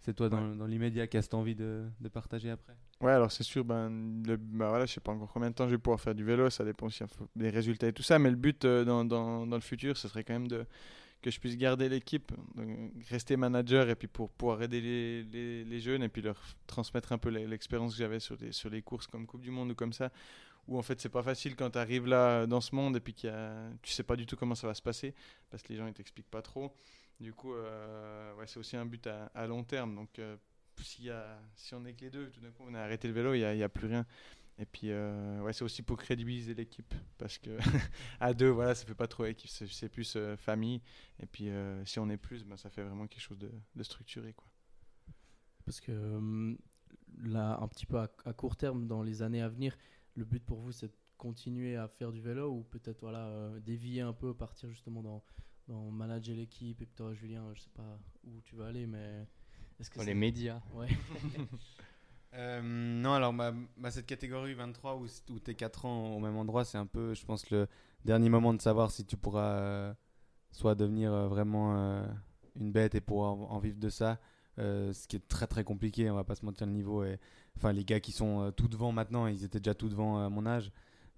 [0.00, 3.30] c'est toi dans, dans l'immédiat qui as cette envie de, de partager après Ouais, alors
[3.30, 3.90] c'est sûr, ben,
[4.24, 6.24] le, ben voilà, je sais pas encore combien de temps je vais pouvoir faire du
[6.24, 7.04] vélo, ça dépend aussi
[7.34, 10.08] des résultats et tout ça, mais le but euh, dans, dans, dans le futur, ce
[10.08, 10.64] serait quand même de,
[11.22, 12.32] que je puisse garder l'équipe,
[13.10, 17.30] rester manager et puis pour pouvoir aider les, jeunes et puis leur transmettre un peu
[17.30, 18.36] l'e- l'expérience que j'avais sur,
[18.70, 20.10] les courses comme Coupe du Monde ou comme ça,
[20.68, 23.14] où en fait c'est pas facile quand tu arrives là dans ce monde et puis
[23.28, 25.14] a, tu sais pas du tout comment ça va se passer
[25.50, 26.72] parce que les gens ils t'expliquent pas trop.
[27.18, 29.94] Du coup, euh, ouais, c'est aussi un but à, long terme.
[29.94, 30.36] Donc, euh,
[30.82, 33.08] s'il y a, si on est que les deux, tout d'un coup on a arrêté
[33.08, 34.04] le vélo, il n'y a plus rien.
[34.58, 36.94] Et puis, euh, ouais, c'est aussi pour crédibiliser l'équipe.
[37.18, 37.58] Parce que
[38.20, 40.80] à deux, voilà, ça fait pas trop équipe, c'est plus euh, famille.
[41.20, 43.82] Et puis, euh, si on est plus, ben, ça fait vraiment quelque chose de, de
[43.82, 44.32] structuré.
[44.32, 44.48] Quoi.
[45.64, 46.56] Parce que
[47.22, 49.76] là, un petit peu à, à court terme, dans les années à venir,
[50.14, 53.60] le but pour vous, c'est de continuer à faire du vélo ou peut-être voilà, euh,
[53.60, 55.22] dévier un peu, partir justement dans,
[55.68, 56.80] dans manager l'équipe.
[56.80, 59.26] Et puis toi, Julien, je sais pas où tu vas aller, mais
[59.78, 60.62] est-ce que Dans les médias.
[60.72, 60.88] Ouais.
[62.36, 63.34] Euh, non, alors
[63.90, 67.14] cette catégorie 23 où, où tu es 4 ans au même endroit, c'est un peu,
[67.14, 67.66] je pense, le
[68.04, 69.94] dernier moment de savoir si tu pourras euh,
[70.50, 72.04] soit devenir euh, vraiment
[72.56, 74.18] une bête et pouvoir en, vivre de ça.
[74.58, 77.04] ce qui est très très compliqué, on va pas se mentir le niveau.
[77.56, 80.46] Enfin, les gars qui sont tout devant maintenant, ils étaient déjà tout devant à mon
[80.46, 80.72] âge.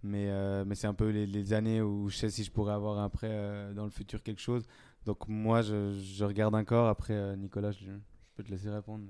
[0.04, 0.26] Mais,
[0.74, 3.90] c'est un peu les, années où je sais si je pourrais avoir après dans le
[3.90, 4.64] futur quelque chose.
[5.04, 6.88] Donc moi, je, regarde encore.
[6.88, 7.90] Après, Nicolas, je
[8.36, 9.04] peux te laisser répondre.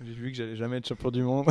[0.00, 1.46] J'ai vu que j'allais jamais être champion du monde.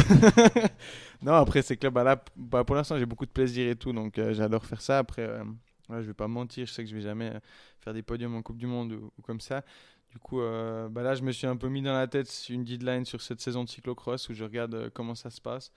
[1.22, 1.92] non, après, c'est clair.
[1.92, 3.92] Bah là, bah, pour l'instant, j'ai beaucoup de plaisir et tout.
[3.92, 5.00] Donc, euh, j'adore faire ça.
[5.00, 5.44] Après, euh,
[5.90, 6.66] ouais, je vais pas mentir.
[6.66, 7.40] Je sais que je vais jamais euh,
[7.82, 9.66] faire des podiums en Coupe du Monde ou, comme ça.
[10.12, 12.64] Du coup, euh, bah là, je me suis un peu mis dans la tête une
[12.64, 15.74] deadline sur cette saison de cyclocross où je regarde comment ça se passe.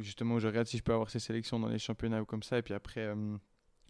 [0.00, 2.42] Justement, où je regarde si je peux avoir ces sélections dans les championnats ou comme
[2.42, 2.58] ça.
[2.58, 3.08] Et puis après,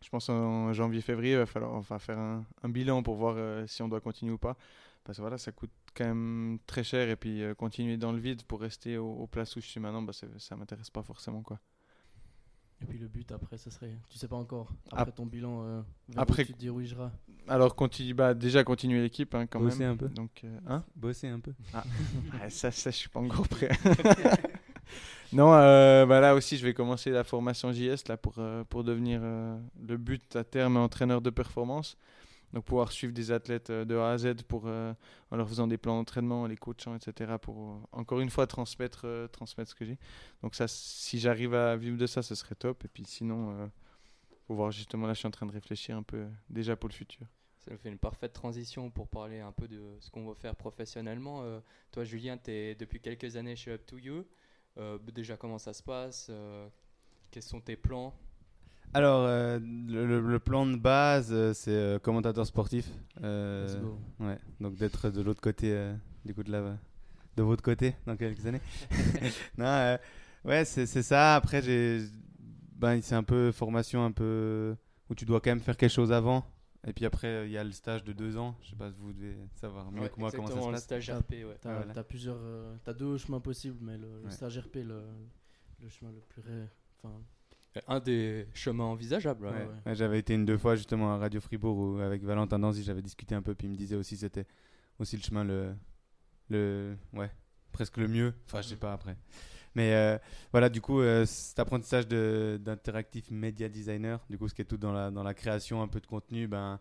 [0.05, 4.01] je pense en janvier-février, il va falloir faire un, bilan pour voir si on doit
[4.01, 4.57] continuer ou pas.
[5.05, 7.09] Parce que voilà, ça coûte quand même très cher.
[7.11, 9.81] Et puis euh, continuer dans le vide pour rester au- aux places où je suis
[9.81, 11.43] maintenant, bah, ça m'intéresse pas forcément.
[11.43, 11.59] quoi.
[12.81, 15.63] Et puis le but après, ça serait, tu sais pas encore, après Ap- ton bilan,
[15.65, 15.83] euh,
[16.17, 17.13] après- tu te dirigeras.
[17.47, 19.93] Alors, continue, bah, déjà continuer l'équipe hein, quand Bosser même.
[19.93, 20.09] un peu.
[20.09, 20.85] Donc, euh, hein?
[20.97, 21.53] Bosser un peu.
[21.73, 23.69] Ah, ça, ça, je suis pas encore prêt.
[25.33, 28.85] non, euh, bah là aussi, je vais commencer la formation JS là, pour, euh, pour
[28.85, 31.97] devenir euh, le but à terme entraîneur de performance.
[32.53, 34.93] Donc, pouvoir suivre des athlètes euh, de A à Z pour, euh,
[35.31, 37.35] en leur faisant des plans d'entraînement, les coachant, etc.
[37.41, 39.99] Pour euh, encore une fois transmettre, transmettre ce que j'ai.
[40.43, 42.85] Donc, ça, si j'arrive à vivre de ça, ce serait top.
[42.85, 43.67] Et puis sinon, euh,
[44.47, 46.95] faut voir justement, là, je suis en train de réfléchir un peu déjà pour le
[46.95, 47.27] futur.
[47.59, 50.57] Ça nous fait une parfaite transition pour parler un peu de ce qu'on va faire
[50.57, 51.45] professionnellement.
[51.93, 54.27] Toi, Julien, tu es depuis quelques années chez Up to You.
[54.79, 56.31] Euh, déjà, comment ça se passe?
[57.31, 58.15] Quels sont tes plans?
[58.95, 62.89] Alors, euh, le, plan de base, euh, c'est euh, commentateur sportif.
[63.23, 63.99] Euh, Let's go.
[64.21, 65.95] ouais, donc d'être de l'autre côté, euh,
[66.27, 66.77] du coup de la,
[67.37, 68.61] de votre côté dans quelques années.
[69.57, 69.97] non, euh,
[70.45, 71.37] ouais, c'est ça.
[71.37, 72.03] Après, j'ai,
[72.77, 74.77] ben, c'est un peu formation, un peu
[75.09, 76.45] où tu dois quand même faire quelque chose avant.
[76.87, 78.57] Et puis après, il y a le stage de deux ans.
[78.63, 80.67] Je sais pas si vous devez savoir mieux Ouais, que moi comment ça se exactement,
[80.69, 80.83] le passe.
[80.83, 81.57] stage RP, ouais.
[81.61, 81.95] T'as voilà.
[81.95, 84.31] t'as plusieurs, euh, t'as deux chemins possibles, mais le, le Ouais.
[84.33, 85.01] stage RP, le,
[85.81, 86.43] le chemin le plus
[86.99, 87.15] enfin,
[87.89, 89.47] Un des chemins envisageables.
[89.95, 93.35] J'avais été une deux fois justement à Radio Fribourg où, avec Valentin Danzy, j'avais discuté
[93.35, 94.47] un peu, puis il me disait aussi c'était
[94.99, 95.75] aussi le chemin le,
[96.51, 97.31] le ouais,
[97.73, 98.35] presque le mieux.
[98.47, 99.17] Enfin, je sais pas après.
[99.75, 100.19] Mais euh,
[100.51, 104.67] voilà, du coup, euh, cet apprentissage de- d'interactif media designer, du coup, ce qui est
[104.67, 106.79] tout dans la, dans la création un peu de contenu, ben,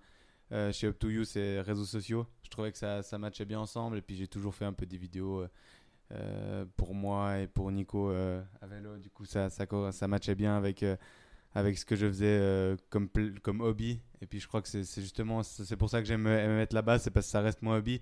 [0.51, 2.27] euh, chez Up to You, c'est réseaux sociaux.
[2.43, 4.85] Je trouvais que ça, ça matchait bien ensemble, et puis j'ai toujours fait un peu
[4.85, 5.45] des vidéos
[6.77, 8.97] pour moi et pour Nico euh, à vélo.
[8.97, 10.83] Du coup, ça, ça, matchait bien avec.
[10.83, 10.95] euh,
[11.53, 13.09] avec ce que je faisais euh, comme,
[13.43, 13.99] comme hobby.
[14.21, 16.75] Et puis je crois que c'est justement, c'est pour ça que j'aime me me mettre
[16.75, 18.01] là-bas, c'est parce que ça reste mon hobby.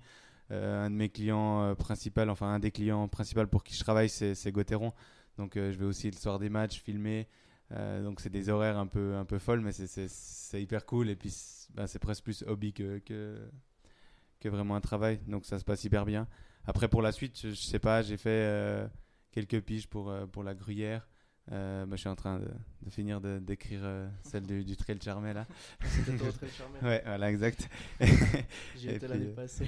[0.52, 3.80] Euh, un de mes clients euh, principaux, enfin un des clients principaux pour qui je
[3.80, 4.92] travaille, c'est Gauthieron.
[5.38, 7.28] Donc euh, je vais aussi le soir des matchs filmer.
[7.72, 11.08] Euh, donc c'est des horaires un peu, un peu folles, mais c'est- hyper cool.
[11.10, 15.20] Et puis c'est bah, presque plus hobby que, que vraiment un travail.
[15.26, 16.26] Donc ça se passe hyper bien.
[16.66, 18.86] Après pour la suite, je, je sais pas, j'ai fait euh,
[19.32, 21.06] quelques piges pour, euh, pour la gruyère.
[21.52, 22.48] Euh, bah, je suis en train de,
[22.82, 25.46] de finir d'écrire euh, celle du, du trail charmé là.
[25.84, 26.78] C'était toi très charmé.
[26.82, 27.68] Ouais, voilà, exact.
[28.76, 29.66] J'y étais l'année passée.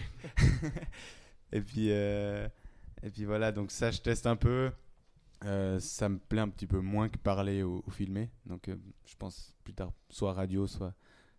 [1.53, 2.47] et puis euh,
[3.03, 4.71] et puis voilà, donc ça je teste un peu.
[5.81, 8.31] Ça me plaît un petit peu moins que parler ou, ou filmer.
[8.47, 8.71] Donc
[9.05, 10.95] je pense plus tard soit radio, soit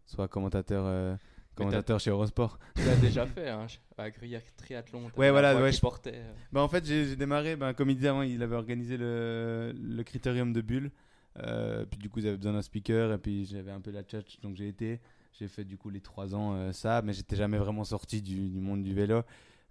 [0.05, 1.17] soit commentateur
[1.55, 2.59] commentateur chez Eurosport.
[2.75, 5.03] Tu l'as déjà fait, hein, à Gruyère Triathlon.
[5.17, 6.15] Ouais, voilà, ouais, je- portait.
[6.15, 6.33] euh.
[6.51, 10.03] Bah, en fait, j'ai démarré, ben, comme il disait avant, il avait organisé le, le
[10.03, 10.91] critérium de Bulle.
[11.39, 13.11] Euh, puis du coup, ils avaient besoin d'un speaker.
[13.13, 14.99] Et puis j'avais un peu la tchatch, donc j'ai été.
[15.39, 18.49] J'ai fait du coup les trois ans euh, ça, mais j'étais jamais vraiment sorti du,
[18.49, 19.21] du monde du vélo.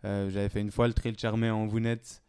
[0.05, 2.22] Euh, J'avais fait une fois le trail charmé en vounette.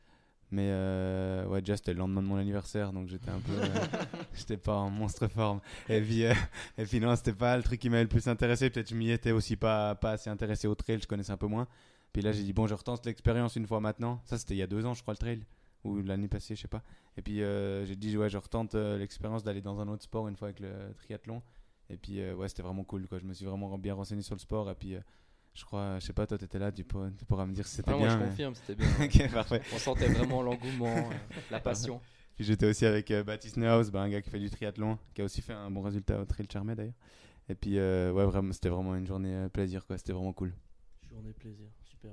[0.53, 3.53] Mais euh, ouais, déjà c'était le lendemain de mon anniversaire, donc j'étais un peu.
[3.53, 3.65] euh,
[4.35, 5.61] j'étais pas en monstre forme.
[5.89, 6.33] Et puis, euh,
[6.77, 8.69] et puis non, c'était pas le truc qui m'avait le plus intéressé.
[8.69, 11.47] Peut-être je m'y étais aussi pas, pas assez intéressé au trail, je connaissais un peu
[11.47, 11.67] moins.
[12.11, 14.21] Puis là, j'ai dit, bon, je retente l'expérience une fois maintenant.
[14.25, 15.43] Ça, c'était il y a deux ans, je crois, le trail.
[15.85, 16.83] Ou l'année passée, je sais pas.
[17.17, 20.35] Et puis euh, j'ai dit, ouais, je retente l'expérience d'aller dans un autre sport une
[20.35, 21.41] fois avec le triathlon.
[21.89, 23.17] Et puis, ouais, c'était vraiment cool, quoi.
[23.17, 24.69] Je me suis vraiment bien renseigné sur le sport.
[24.69, 24.97] Et puis,
[25.53, 27.75] je crois, je sais pas, toi, t'étais là, tu pourras, tu pourras me dire si
[27.77, 28.17] c'était Ah, moi, bien.
[28.17, 28.87] je mais- confirme, c'était bien.
[29.03, 29.61] ok, parfait.
[29.73, 31.13] On sentait vraiment l'engouement, euh,
[31.51, 32.01] la passion.
[32.35, 35.21] Puis j'étais aussi avec euh, Baptiste Neuhaus, bah, un gars qui fait du triathlon, qui
[35.21, 36.93] a aussi fait un bon résultat au Trail Charmé d'ailleurs.
[37.49, 39.97] Et puis, euh, ouais, vraiment, c'était vraiment une journée plaisir, quoi.
[39.97, 40.53] C'était vraiment cool.
[41.09, 42.11] Journée plaisir, super.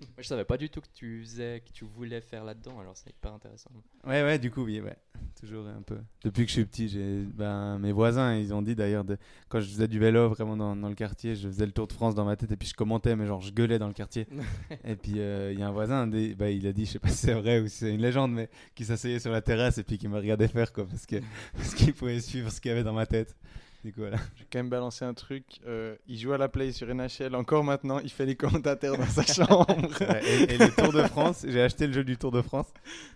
[0.00, 2.96] Moi, je savais pas du tout que tu faisais, que tu voulais faire là-dedans, alors
[2.96, 3.70] c'est hyper intéressant.
[4.06, 4.96] Ouais, ouais, du coup, oui, ouais.
[5.38, 5.98] Toujours un peu.
[6.24, 9.18] Depuis que je suis petit, j'ai, ben, mes voisins, ils ont dit d'ailleurs, de...
[9.48, 11.92] quand je faisais du vélo vraiment dans, dans le quartier, je faisais le tour de
[11.92, 14.26] France dans ma tête et puis je commentais, mais genre je gueulais dans le quartier.
[14.84, 16.34] et puis euh, il y a un voisin, des...
[16.34, 18.32] bah, il a dit, je sais pas si c'est vrai ou si c'est une légende,
[18.32, 21.16] mais qui s'asseyait sur la terrasse et puis qui me regardait faire, quoi, parce que
[21.54, 23.36] parce qu'il pouvait suivre ce qu'il y avait dans ma tête.
[23.84, 24.18] Du coup, voilà.
[24.36, 25.44] Je vais quand même balancer un truc.
[25.66, 27.98] euh, il joue à la play sur NHL encore maintenant.
[28.00, 29.66] Il fait les commentateurs dans sa chambre.
[30.22, 32.66] Et, et le Tour de France, j'ai acheté le jeu du Tour de France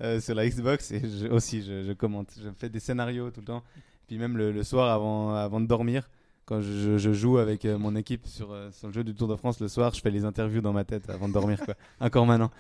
[0.01, 2.29] euh, sur la Xbox et je- aussi je, je commente.
[2.43, 3.63] Je fais des scénarios tout le temps.
[4.07, 6.09] Puis même le, le soir avant, avant de dormir,
[6.47, 9.37] quand je, je joue avec euh, mon équipe sur, sur le jeu du Tour de
[9.37, 11.59] France le soir, je fais les interviews dans ma tête avant de dormir.
[11.63, 11.75] Quoi.
[12.01, 12.51] Encore maintenant.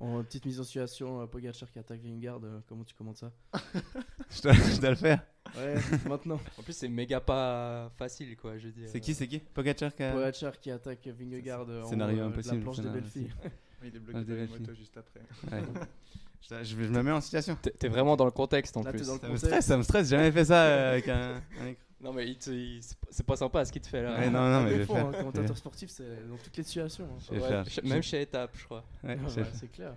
[0.00, 3.30] En petite mise en situation, euh, Pogacar qui attaque Vingard, euh, comment tu commentes ça?
[4.30, 5.22] Je dois, je dois le faire.
[5.56, 5.74] Ouais,
[6.08, 6.40] maintenant.
[6.56, 8.88] En plus, c'est méga pas facile, quoi, je veux dire.
[8.88, 9.40] C'est qui C'est qui?
[9.40, 12.88] Pogacar qui a- Pogacar qui attaque Vingegaard euh, en Scénario euh, impossible, la planche de
[12.88, 13.28] Belfi.
[13.82, 15.20] Il est Ah, bloqué des dans une moto juste après.
[15.50, 15.62] Ouais.
[16.42, 17.56] je, je- je me mets en situation.
[17.78, 19.06] T'es vraiment dans le contexte en Là, plus.
[19.06, 20.08] dans le Ça me stresse, ça me stresse.
[20.08, 21.84] J'ai jamais fait ça avec un, un écran.
[22.02, 24.18] Non, mais il te- il- c'est pas- c'est pas sympa ce qu'il te fait là.
[24.18, 25.02] Ouais, non, non, mais je vais Défaut, faire.
[25.04, 27.04] hein, Je vais commentateur sportif, c'est dans toutes les situations.
[27.04, 27.18] hein.
[27.28, 27.64] Je vais Ouais, faire.
[27.66, 28.84] ch- Même chez Étape, je crois.
[29.04, 29.92] Ouais, ouais, c'est clair.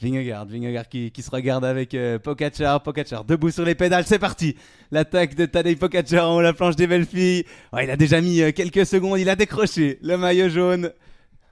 [0.00, 4.20] Vingegaard, Vingegaard qui, qui se regarde avec euh, Pogacar, Pogacar debout sur les pédales, c'est
[4.20, 4.54] parti.
[4.92, 7.44] L'attaque de Tadej Pogacar en haut de la planche des belles filles.
[7.72, 10.92] Ouais, il a déjà mis euh, quelques secondes, il a décroché le maillot jaune.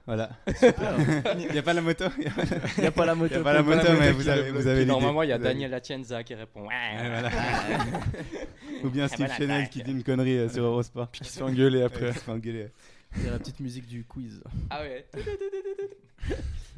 [0.05, 0.29] Voilà.
[0.47, 2.05] Il n'y a pas la moto.
[2.17, 2.31] Il
[2.77, 3.33] Il n'y a pas la moto.
[3.33, 4.91] n'y a pas la moto, mais vous avez, vous avez l'idée.
[4.91, 6.61] Normalement, il y a Vous avez- Daniel Atienza qui répond.
[6.61, 7.29] Ouais, Ouais, voilà.
[8.83, 9.69] Ou bien Steve Chanel attaque.
[9.71, 11.11] qui dit une connerie euh, sur Eurosport.
[11.11, 12.11] Qui se fait engueuler après.
[12.11, 12.69] qui se fait engueuler.
[13.15, 14.43] Il y a la petite musique du quiz.
[14.69, 15.07] Ah ouais.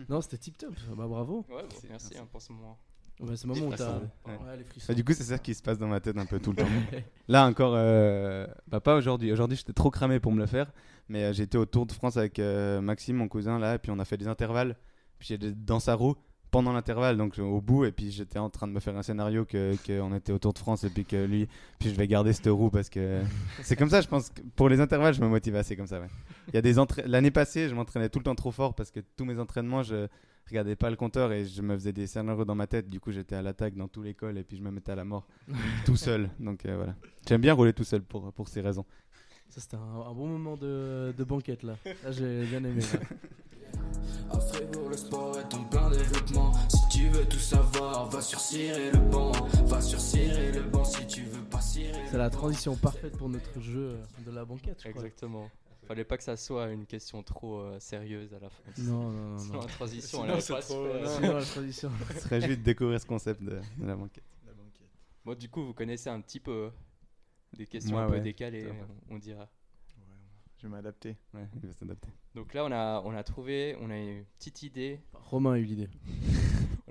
[0.07, 0.73] Non, c'était tip top.
[0.95, 1.45] Bah bravo.
[1.49, 2.77] Ouais, bon, merci hein, pour ce moment.
[3.19, 3.95] Ouais, c'est le moment où t'as.
[3.95, 3.99] Ouais.
[4.27, 4.85] Ouais, les frissons.
[4.87, 6.57] Bah, du coup, c'est ça qui se passe dans ma tête un peu tout le
[6.57, 6.69] temps.
[7.27, 9.31] Là encore, euh, bah, pas aujourd'hui.
[9.31, 10.71] Aujourd'hui, j'étais trop cramé pour me le faire.
[11.09, 13.91] Mais euh, j'étais au Tour de France avec euh, Maxime, mon cousin, là, et puis
[13.91, 14.77] on a fait des intervalles.
[15.17, 16.15] Puis j'étais dans sa roue
[16.51, 19.45] pendant l'intervalle, donc au bout, et puis j'étais en train de me faire un scénario
[19.45, 21.47] que qu'on était au Tour de France et puis que lui,
[21.79, 23.21] puis je vais garder cette roue parce que
[23.61, 24.01] c'est comme ça.
[24.01, 25.99] Je pense que pour les intervalles, je me motive assez comme ça.
[25.99, 26.07] Ouais.
[26.49, 26.73] Il y a des
[27.05, 30.07] l'année passée, je m'entraînais tout le temps trop fort parce que tous mes entraînements, je
[30.49, 32.89] regardais pas le compteur et je me faisais des scénarios dans ma tête.
[32.89, 35.05] Du coup, j'étais à l'attaque dans tout l'école et puis je me mettais à la
[35.05, 35.27] mort
[35.85, 36.29] tout seul.
[36.39, 36.95] Donc euh, voilà.
[37.27, 38.85] J'aime bien rouler tout seul pour, pour ces raisons.
[39.49, 39.79] Ça, c'était un,
[40.09, 41.75] un bon moment de, de banquette là.
[42.03, 42.81] Là, j'ai bien aimé.
[42.81, 42.99] là.
[44.31, 46.51] À Fribourg, le sport est en plein développement.
[46.69, 49.31] Si tu veux tout savoir, va sur Cirer le banc.
[49.65, 51.99] Va sur Cirer le banc si tu veux pas cirer.
[52.09, 55.03] C'est la transition parfaite pour notre jeu euh, de la banquette, je crois.
[55.03, 55.49] Exactement.
[55.87, 58.61] Fallait pas que ça soit une question trop euh, sérieuse à la fin.
[58.77, 59.37] Non, non, non.
[59.39, 59.59] Sinon, non.
[59.61, 60.87] la transition, Sinon, elle c'est pas trop-.
[61.15, 61.91] Sinon, la transition.
[62.13, 64.23] Ce serait juste de découvrir ce concept de, de la banquette.
[64.45, 64.87] La banquette.
[65.25, 66.69] Bon, du coup, vous connaissez un petit peu
[67.57, 68.21] des questions Moi, un peu ouais.
[68.21, 68.67] décalées,
[69.09, 69.49] on, on dira.
[70.59, 71.15] Je vais m'adapter.
[71.33, 72.09] Ouais, il va s'adapter.
[72.35, 74.99] Donc là, on a, on a trouvé, on a une petite idée.
[75.13, 75.89] Romain a eu l'idée.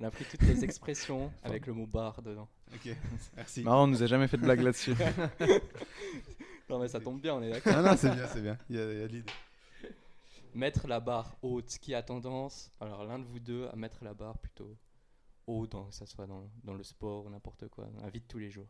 [0.00, 2.48] On a pris toutes les expressions avec le mot bar dedans.
[2.72, 2.96] Ok,
[3.36, 3.64] merci.
[3.64, 4.94] Marrant, on nous a jamais fait de blague là-dessus.
[6.70, 7.72] Non, mais ça tombe bien, on est d'accord.
[7.72, 8.58] Non, non, c'est bien, c'est bien.
[8.68, 9.32] Il y a, a de l'idée.
[10.54, 14.12] Mettre la barre haute, qui a tendance, alors l'un de vous deux, à mettre la
[14.12, 14.76] barre plutôt
[15.46, 18.20] haut, dans, que ça soit dans, dans le sport ou n'importe quoi, dans la vie
[18.20, 18.68] de tous les jours.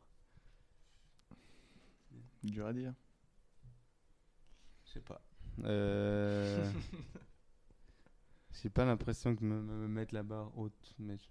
[2.45, 2.95] Dur à dire.
[4.89, 5.21] Je sais pas.
[5.65, 6.71] Euh...
[8.63, 11.25] J'ai pas l'impression que me, me mettre la barre haute, mais je,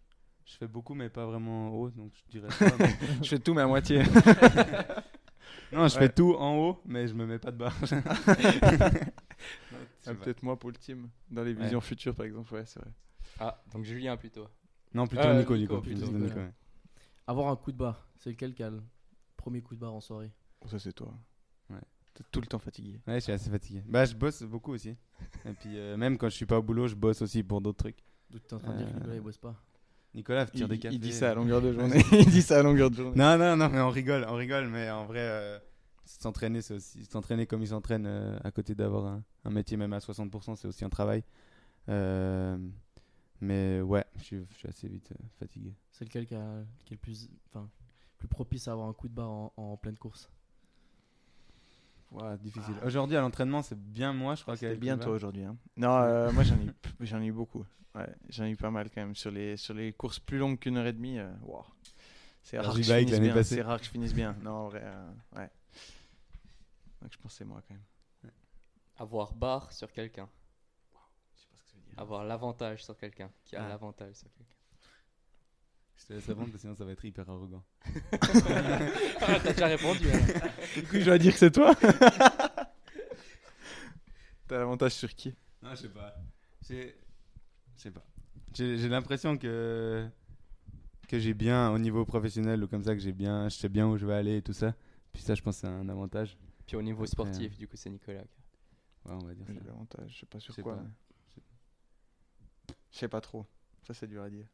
[0.46, 2.78] je fais beaucoup, mais pas vraiment haut, donc je dirais pas.
[2.80, 4.04] mais- Je fais tout, mais à moitié.
[5.72, 6.08] Non, je Ouais.
[6.08, 7.76] fais tout en haut, mais je me mets pas de barre.
[7.84, 7.90] Ah,
[10.02, 11.10] c'est Peut-être moi pour le team.
[11.30, 11.64] Dans les Ouais.
[11.64, 12.54] visions futures, par exemple.
[12.54, 12.92] Ouais, c'est vrai.
[13.40, 14.48] Ah, donc Julien plutôt.
[14.94, 16.26] Non, plutôt Euh, Nico, Nico, Nico, plutôt, plutôt Nico.
[16.30, 16.54] Nico, ouais.
[17.28, 18.82] Avoir un coup de barre, c'est lequel qui a le
[19.36, 20.32] premier coup de barre en soirée?
[20.62, 21.14] Oh, ça, c'est toi.
[22.18, 23.00] T'es tout le temps fatigué.
[23.06, 23.84] Ouais, je suis assez fatigué.
[23.86, 24.96] Bah, je bosse beaucoup aussi.
[25.46, 27.78] Et puis, euh, même quand je suis pas au boulot, je bosse aussi pour d'autres
[27.78, 28.04] trucs.
[28.32, 29.56] Donc t'es en train de dire que Nicolas il bosse pas.
[30.16, 30.96] Nicolas tire Il, des cafés.
[30.96, 32.02] il dit ça à longueur de journée.
[32.14, 33.16] il dit ça à longueur de journée.
[33.16, 35.60] Non, non, non, mais on rigole, on rigole, mais en vrai, euh,
[36.06, 39.94] s'entraîner, c'est aussi s'entraîner comme il s'entraîne euh, à côté d'avoir un, un métier même
[39.94, 41.24] à 60%, c'est aussi un travail.
[41.90, 42.58] Euh,
[43.42, 45.74] mais ouais, je suis, je suis assez vite euh, fatigué.
[45.92, 47.70] C'est lequel qui, a- qui est le plus, enfin,
[48.18, 50.30] plus propice à avoir un coup de barre en, en pleine course?
[52.12, 52.76] Ouais, difficile.
[52.86, 55.44] Aujourd'hui, à l'entraînement, c'est bien moi, je crois C'était qu'avec bien toi aujourd'hui.
[55.44, 55.58] hein.
[55.76, 56.68] Non, euh, moi j'en ai,
[57.06, 57.66] j'en ai eu beaucoup.
[57.96, 59.16] Ouais, j'en ai eu pas mal quand même.
[59.16, 61.66] Sur les, sur les courses plus longues qu'une heure et demie, euh, wow.
[62.44, 63.44] c'est rare, que je finisse bien.
[63.44, 64.36] C'est rare que je finisse bien.
[64.42, 65.50] Non, en vrai, euh, ouais.
[67.02, 68.32] Donc je pense que c'est moi quand même.
[68.98, 70.28] Avoir barre sur quelqu'un.
[71.36, 72.00] Je sais pas ce que ça veut dire.
[72.00, 73.30] Avoir l'avantage sur quelqu'un.
[73.46, 73.70] Qui a Ah.
[73.70, 74.57] l'avantage sur quelqu'un.
[76.00, 77.64] Je te laisse répondre, parce que sinon ça va être hyper arrogant.
[79.22, 80.10] Ah, T'as déjà répondu.
[80.10, 80.26] alors.
[80.76, 81.74] Du coup, je dois dire que c'est toi
[84.48, 85.34] T'as l'avantage sur qui?
[85.62, 86.16] Non, je sais pas.
[86.68, 86.96] J'ai.
[87.76, 88.06] Je sais pas.
[88.54, 90.08] J'ai j'ai l'impression que.
[91.08, 93.50] Que j'ai bien, au niveau professionnel ou comme ça, que j'ai bien.
[93.50, 94.76] Je sais bien où je vais aller et tout ça.
[95.14, 96.38] Puis ça, je pense que c'est un avantage.
[96.66, 98.20] Puis au niveau sportif, du coup, c'est Nicolas.
[99.06, 99.62] Ouais, on va dire J'ai ça.
[99.68, 100.76] l'avantage, je sais pas sur Je sais quoi.
[100.76, 100.82] pas.
[100.84, 100.90] mais-
[102.92, 103.46] Je sais pas trop.
[103.84, 104.46] Ça, c'est dur à dire.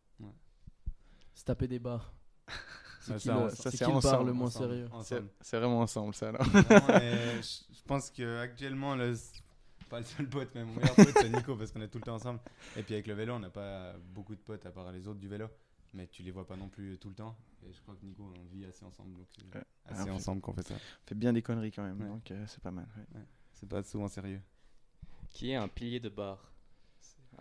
[1.33, 2.13] Se taper des barres.
[3.09, 4.87] Ouais, C'est qui, ça, ça, qui ensemble, le moins ensemble.
[5.09, 6.47] sérieux C'est vraiment ensemble, ça, alors.
[6.47, 9.13] Non, mais je, pense que actuellement le
[9.89, 12.05] pas le seul pote mais mon meilleur pote c'est Nico parce qu'on est tout le
[12.05, 12.39] temps ensemble
[12.77, 15.19] et puis avec le vélo on n'a pas beaucoup de potes à part les autres
[15.19, 15.47] du vélo
[15.93, 17.35] mais tu les vois pas non plus tout le temps
[17.67, 19.63] et je crois que Nico on vit assez ensemble donc c'est Ouais.
[19.85, 22.07] assez Ah, ensemble qu'on fait ça On fait bien des conneries quand même, Ouais.
[22.07, 22.87] donc euh, c'est pas mal.
[22.97, 23.21] ouais.
[23.51, 24.41] c'est pas souvent sérieux
[25.29, 26.52] Qui est un pilier de barre.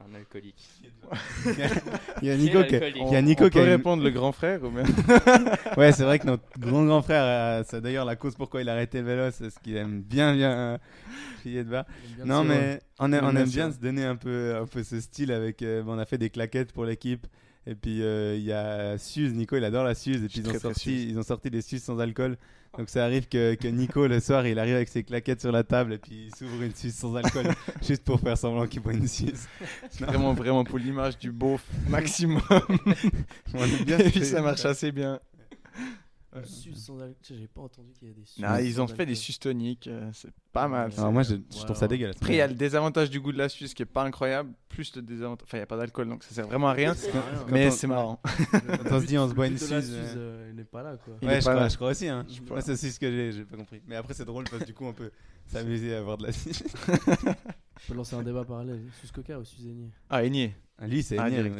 [0.01, 0.69] Un alcoolique.
[2.23, 4.03] il y a Nico qui- il y a On Nico qui peut a une- répondre
[4.03, 4.83] le grand frère ou bien
[5.77, 8.69] ouais c'est vrai que notre grand grand frère euh, c'est d'ailleurs la cause pourquoi il
[8.69, 10.79] a arrêté le vélo c'est ce qu'il aime bien bien euh,
[11.41, 11.87] crier de bas
[12.25, 15.01] Non, mais on, aime- on bien aime bien se donner un peu, un peu ce
[15.01, 15.63] style avec.
[15.63, 17.27] euh, on a fait des claquettes pour l'équipe.
[17.67, 20.25] Et puis euh, il y a Suze, Nico, il adore la Suze.
[20.25, 22.37] Et puis ils ont, sorti, ils ont sorti des Suzes sans alcool.
[22.79, 25.63] Donc ça arrive que, que Nico, le soir, il arrive avec ses claquettes sur la
[25.63, 27.47] table et puis il s'ouvre une Suze sans alcool
[27.87, 29.03] juste pour faire semblant qu'il boit une.
[29.03, 30.07] Non.
[30.07, 32.41] Vraiment, vraiment pour l'image du beauf maximum.
[33.55, 35.21] On aime bien Et puis ça marche assez bien.
[36.75, 37.15] Sans alcool.
[37.23, 39.39] Sais, J'ai pas entendu qu'il y a des suces Non, ils ont fait des suces
[39.39, 40.91] toniques, euh, c'est pas mal.
[40.91, 40.99] Ouais.
[40.99, 41.89] Alors moi, je, je Ouais, trouve ça ouais.
[41.89, 42.17] dégueulasse.
[42.17, 44.51] Après, il y a le désavantage du goût de la Suisse qui est pas incroyable,
[44.69, 45.45] plus le désavantage.
[45.47, 46.95] Enfin, il n'y a pas d'alcool, donc ça sert vraiment à rien.
[47.49, 48.21] Mais c'est marrant.
[48.53, 51.15] Quand on se dit on se boit une suce, euh, il n'est pas là quoi.
[51.23, 51.69] Ouais, je pas crois, là.
[51.69, 52.09] je crois aussi.
[52.09, 52.25] Hein.
[52.29, 53.83] Je Moi, c'est aussi ce que j'ai, j'ai pas compris.
[53.87, 55.11] Mais après, c'est drôle parce que du coup, on peut
[55.47, 56.63] s'amuser à avoir de la Suze.
[57.85, 58.81] On peut lancer un débat parallèle.
[59.01, 60.55] Suce coca ou aigné Ah, Aigné.
[60.79, 61.51] Ah, Lui, c'est Ah, Aigné.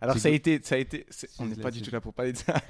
[0.00, 0.60] Alors, ça a été.
[0.62, 1.06] Ça a été
[1.38, 2.60] on n'est pas du tout là pour parler de ça.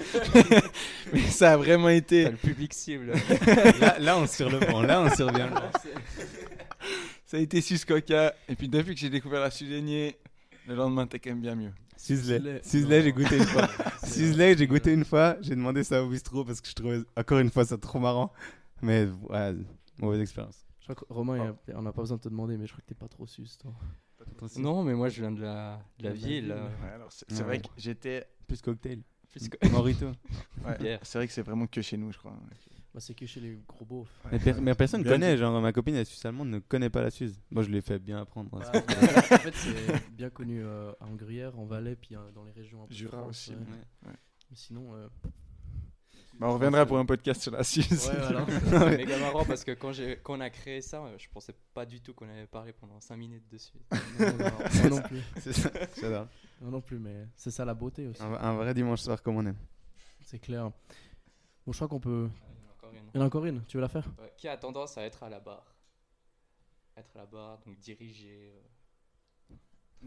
[1.13, 2.31] Mais ça a vraiment été.
[2.31, 3.13] le public cible.
[3.81, 4.83] là, là, on sur le banc.
[4.83, 5.71] Là, on sur bien le banc.
[7.25, 8.35] Ça a été Suisse Coca.
[8.49, 10.17] Et puis, depuis que j'ai découvert la Suze Aigné,
[10.69, 11.73] le lendemain, t'es quand même bien mieux.
[11.97, 12.39] Suzley.
[12.39, 12.61] Suzley.
[12.63, 13.05] Suzley, Non.
[13.05, 13.69] j'ai goûté une fois.
[14.05, 15.37] Suzley, j'ai goûté une fois.
[15.41, 18.33] J'ai demandé ça au bistrot parce que je trouvais encore une fois ça trop marrant.
[18.83, 19.55] Mais ouais,
[19.99, 20.66] mauvaise expérience.
[20.87, 22.83] Je crois que Romain, a- on n'a pas besoin de te demander, mais je crois
[22.83, 23.73] que t'es pas trop suce toi.
[24.59, 26.45] non, mais moi, je viens de la, de ville.
[26.45, 26.53] ville.
[26.53, 27.43] Ouais, alors, c'est Ouais.
[27.43, 28.27] vrai que j'étais.
[28.47, 29.03] Plus cocktail.
[29.33, 30.07] plus Morito.
[30.65, 32.33] ouais, c'est vrai que c'est vraiment que chez nous, je crois.
[32.95, 34.09] Bah, c'est que chez les gros beaufs.
[34.31, 35.33] Mais, per- mais personne Bien connaît.
[35.35, 35.41] dit.
[35.41, 37.39] Genre, ma copine, elle est suisse allemande, ne connaît pas la Suze.
[37.51, 38.49] Moi, je l'ai fait bien apprendre.
[38.51, 42.53] Bah, en fait, c'est bien connu euh, à Hongrière, en Valais, puis euh, dans les
[42.53, 43.57] régions un peu Jura France, aussi, ouais.
[44.07, 44.15] ouais.
[44.51, 45.09] Mais sinon, euh,
[46.39, 48.09] Bah, on reviendra pour un podcast sur la Suisse.
[48.13, 48.47] ouais, voilà.
[48.91, 51.55] C'est méga marrant parce que quand, j'ai- quand on a créé ça, euh, je pensais
[51.73, 53.79] pas du tout qu'on avait parlé pendant 5 minutes dessus.
[54.21, 55.23] Non, non, moi non plus.
[55.41, 55.71] C'est ça.
[56.01, 56.27] J'adore.
[56.61, 58.23] Non plus, mais c'est ça la beauté aussi.
[58.23, 59.57] Un, un vrai dimanche soir comme on aime.
[60.23, 60.71] C'est clair.
[61.67, 62.29] Bon, je crois qu'on peut.
[62.93, 63.01] Une.
[63.15, 64.07] Il y en a encore une, tu veux la faire?
[64.21, 65.75] Ouais, qui a tendance à être à la barre
[66.97, 68.53] Être à la barre, donc diriger.
[68.55, 68.61] euh,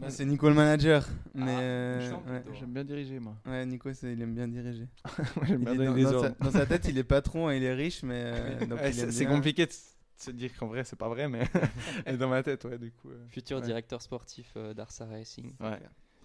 [0.00, 1.06] Bah, c'est Nico le manager.
[1.34, 2.40] Mais Ah, euh, ouais.
[2.40, 2.58] plutôt.
[2.58, 3.36] J'aime bien diriger, moi.
[3.46, 4.86] Ouais, Nico, c'est- il aime bien diriger.
[5.48, 6.36] Il bien dans, sa, ordres.
[6.40, 9.12] dans sa tête, il est patron et il est riche, mais euh, donc Ouais, il
[9.12, 9.72] c'est compliqué de
[10.16, 11.46] se dire qu'en vrai, c'est pas vrai, mais
[12.18, 13.10] dans ma tête, ouais, du coup.
[13.10, 13.26] euh.
[13.28, 13.62] Futur Ouais.
[13.64, 15.52] directeur sportif euh, d'Arsa Racing.
[15.60, 15.78] Ouais.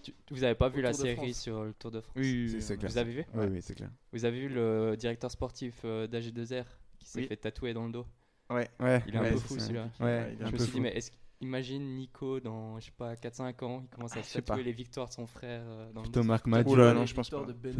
[0.03, 1.39] Tu- vous avez pas vu la série France.
[1.41, 2.13] sur le Tour de France?
[2.15, 2.79] Oui, C'est- oui, c'est oui.
[2.79, 2.91] clair.
[2.91, 3.25] Vous avez vu?
[3.33, 3.89] Oui, oui, c'est clair.
[4.13, 6.63] Vous avez vu le directeur sportif euh, d'AG2R
[6.99, 7.27] qui s'est Oui.
[7.27, 8.05] fait tatouer dans le dos?
[8.49, 8.69] Ouais.
[8.79, 9.01] Ouais.
[9.07, 9.65] Il est un peu fou ça.
[9.65, 9.89] celui-là.
[9.99, 10.77] Ouais, il est Je un me peu suis fou.
[10.77, 11.11] dit, mais est-ce
[11.41, 15.13] imagine Nico dans, je sais pas, 4-5 ans, il commence à Ah, les victoires de
[15.13, 16.27] son frère euh, dans le Plutôt dos.
[16.27, 16.93] Marc Oula, Madiot.
[16.93, 17.43] non, je pense pas.
[17.45, 17.73] de Ben.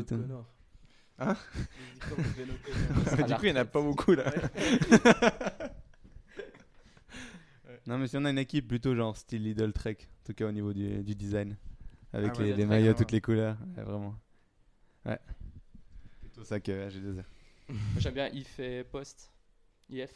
[1.17, 1.35] Hein
[1.77, 4.31] Les victoires de Ben du coup, il n'y en a pas beaucoup, là.
[7.87, 10.47] Non, mais si on a une équipe plutôt genre style Lidl Trek, en tout cas
[10.47, 11.55] au niveau du, du design,
[12.13, 12.95] avec Ah ouais, les, Lidl les maillots, ouais.
[12.95, 14.15] toutes les couleurs, ouais, vraiment.
[15.05, 15.19] Ouais.
[16.21, 17.23] Plutôt ça que AG2R.
[17.69, 19.31] Moi, J'aime bien IF et Post.
[19.89, 20.09] IF,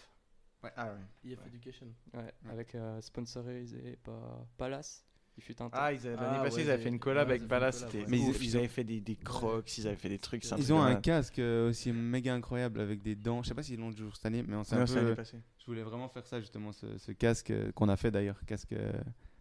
[0.64, 0.94] Ouais, ah
[1.24, 1.32] ouais.
[1.48, 1.88] Education.
[2.14, 5.06] ouais, avec euh, sponsorisé par Palace.
[5.38, 5.78] Il fut un temps.
[5.80, 7.86] Ah, ils avaient- l'année Ah, passée, ouais, ils avaient fait une collab ouais, avec Palace.
[7.86, 8.10] collab.
[8.10, 10.44] Mais ils- Ils avaient fait des, des crocs, ils avaient fait des trucs.
[10.44, 13.42] Ils truc ont un casque euh, aussi méga incroyable avec des dents.
[13.42, 15.16] Je sais pas s'ils l'ont toujours cette année, mais on s'est un peu-.
[15.60, 18.74] Je voulais vraiment faire ça justement, ce, ce casque euh, qu'on a fait d'ailleurs, casque
[18.74, 18.92] euh,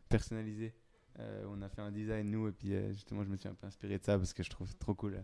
[0.08, 0.74] personnalisé
[1.20, 3.54] Euh, on a fait un design nous et puis euh, justement je me suis un
[3.54, 5.20] peu inspiré de ça parce que je trouve trop cool.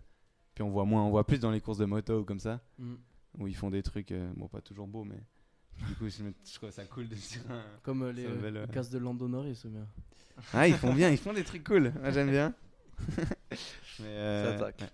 [0.53, 2.61] Puis on voit moins, on voit plus dans les courses de moto ou comme ça
[2.79, 2.95] Mm.
[3.39, 5.23] où ils font des trucs, euh, bon pas toujours beaux mais
[5.89, 7.15] du coup je, me- je trouve ça cool de
[7.51, 7.63] un...
[7.83, 9.87] Comme euh, les, Ça euh, casques de Lando Norris, ou bien.
[10.53, 12.55] Ah ils font bien, ils font des trucs cool, moi j'aime bien.
[14.01, 14.93] mais, euh, Ça attaque.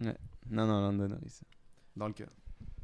[0.00, 0.06] ouais.
[0.08, 0.16] Ouais.
[0.50, 1.40] Non non Lando Norris,
[1.96, 2.28] dans le cœur.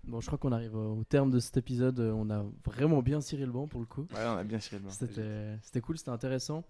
[0.04, 1.98] Bon, je crois qu'on arrive au terme de cet épisode.
[1.98, 4.02] euh, On a vraiment bien ciré le banc pour le coup.
[4.12, 4.90] Ouais, on a bien le banc.
[4.90, 6.64] C'était c'était cool, c'était intéressant.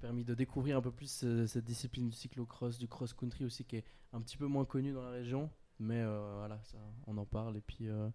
[0.00, 3.76] Permis de découvrir un peu plus euh, cette discipline du cyclocross, du cross-country aussi, qui
[3.76, 5.50] est un petit peu moins connue dans la région.
[5.78, 7.56] Mais euh, voilà, ça, on en parle.
[7.56, 8.08] Et puis, euh,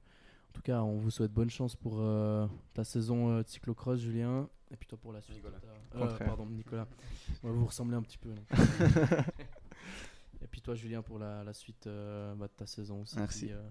[0.50, 4.00] en tout cas, on vous souhaite bonne chance pour euh, ta saison euh, de cyclocross,
[4.00, 4.50] Julien.
[4.72, 5.36] Et puis toi pour la suite.
[5.38, 5.58] Nicolas.
[5.96, 6.88] Euh, pardon, Nicolas.
[7.44, 8.34] Ouais, vous ressemblez un petit peu.
[10.42, 13.18] et puis toi, Julien, pour la, la suite euh, bah, de ta saison aussi.
[13.18, 13.46] Merci.
[13.46, 13.62] puis, euh,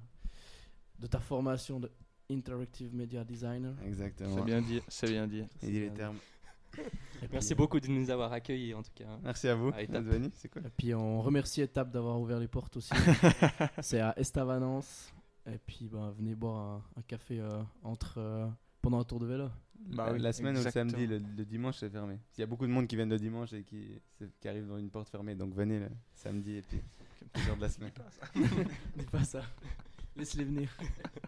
[0.99, 1.91] de ta formation de
[2.31, 3.74] Interactive Media Designer.
[3.87, 4.37] Exactement.
[4.37, 5.45] C'est bien dit, c'est bien dit.
[5.62, 6.18] Il dit les termes.
[7.22, 9.05] Et Merci beaucoup de nous avoir accueillis en tout cas.
[9.09, 9.18] hein.
[9.24, 10.05] Merci à vous d'être étape.
[10.05, 10.66] venus, c'est cool.
[10.66, 12.93] Et puis on remercie Etap d'avoir ouvert les portes aussi.
[13.81, 15.12] c'est à Estavanance.
[15.53, 18.46] Et puis bah, venez boire un, un café euh, entre, euh,
[18.82, 19.49] pendant un tour de vélo.
[19.80, 22.18] Bah la, oui, la semaine ou le samedi, le, le dimanche c'est fermé.
[22.36, 24.01] Il y a beaucoup de monde qui viennent le dimanche et qui,
[24.40, 26.80] qui arrivent dans une porte fermée, donc venez le samedi et puis
[27.32, 27.92] quelques jours de la semaine.
[28.34, 29.42] Dis pas ça.
[30.16, 30.68] Laisse-les venir.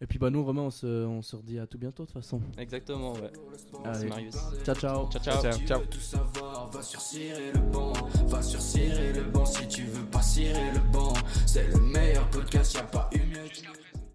[0.00, 2.20] Et puis bah nous vraiment on se, on se redit à tout bientôt de toute
[2.20, 2.40] façon.
[2.58, 3.30] Exactement ouais.
[3.84, 4.30] Allez.
[4.64, 5.08] Ciao ciao.
[5.10, 5.22] Ciao
[5.66, 5.80] ciao.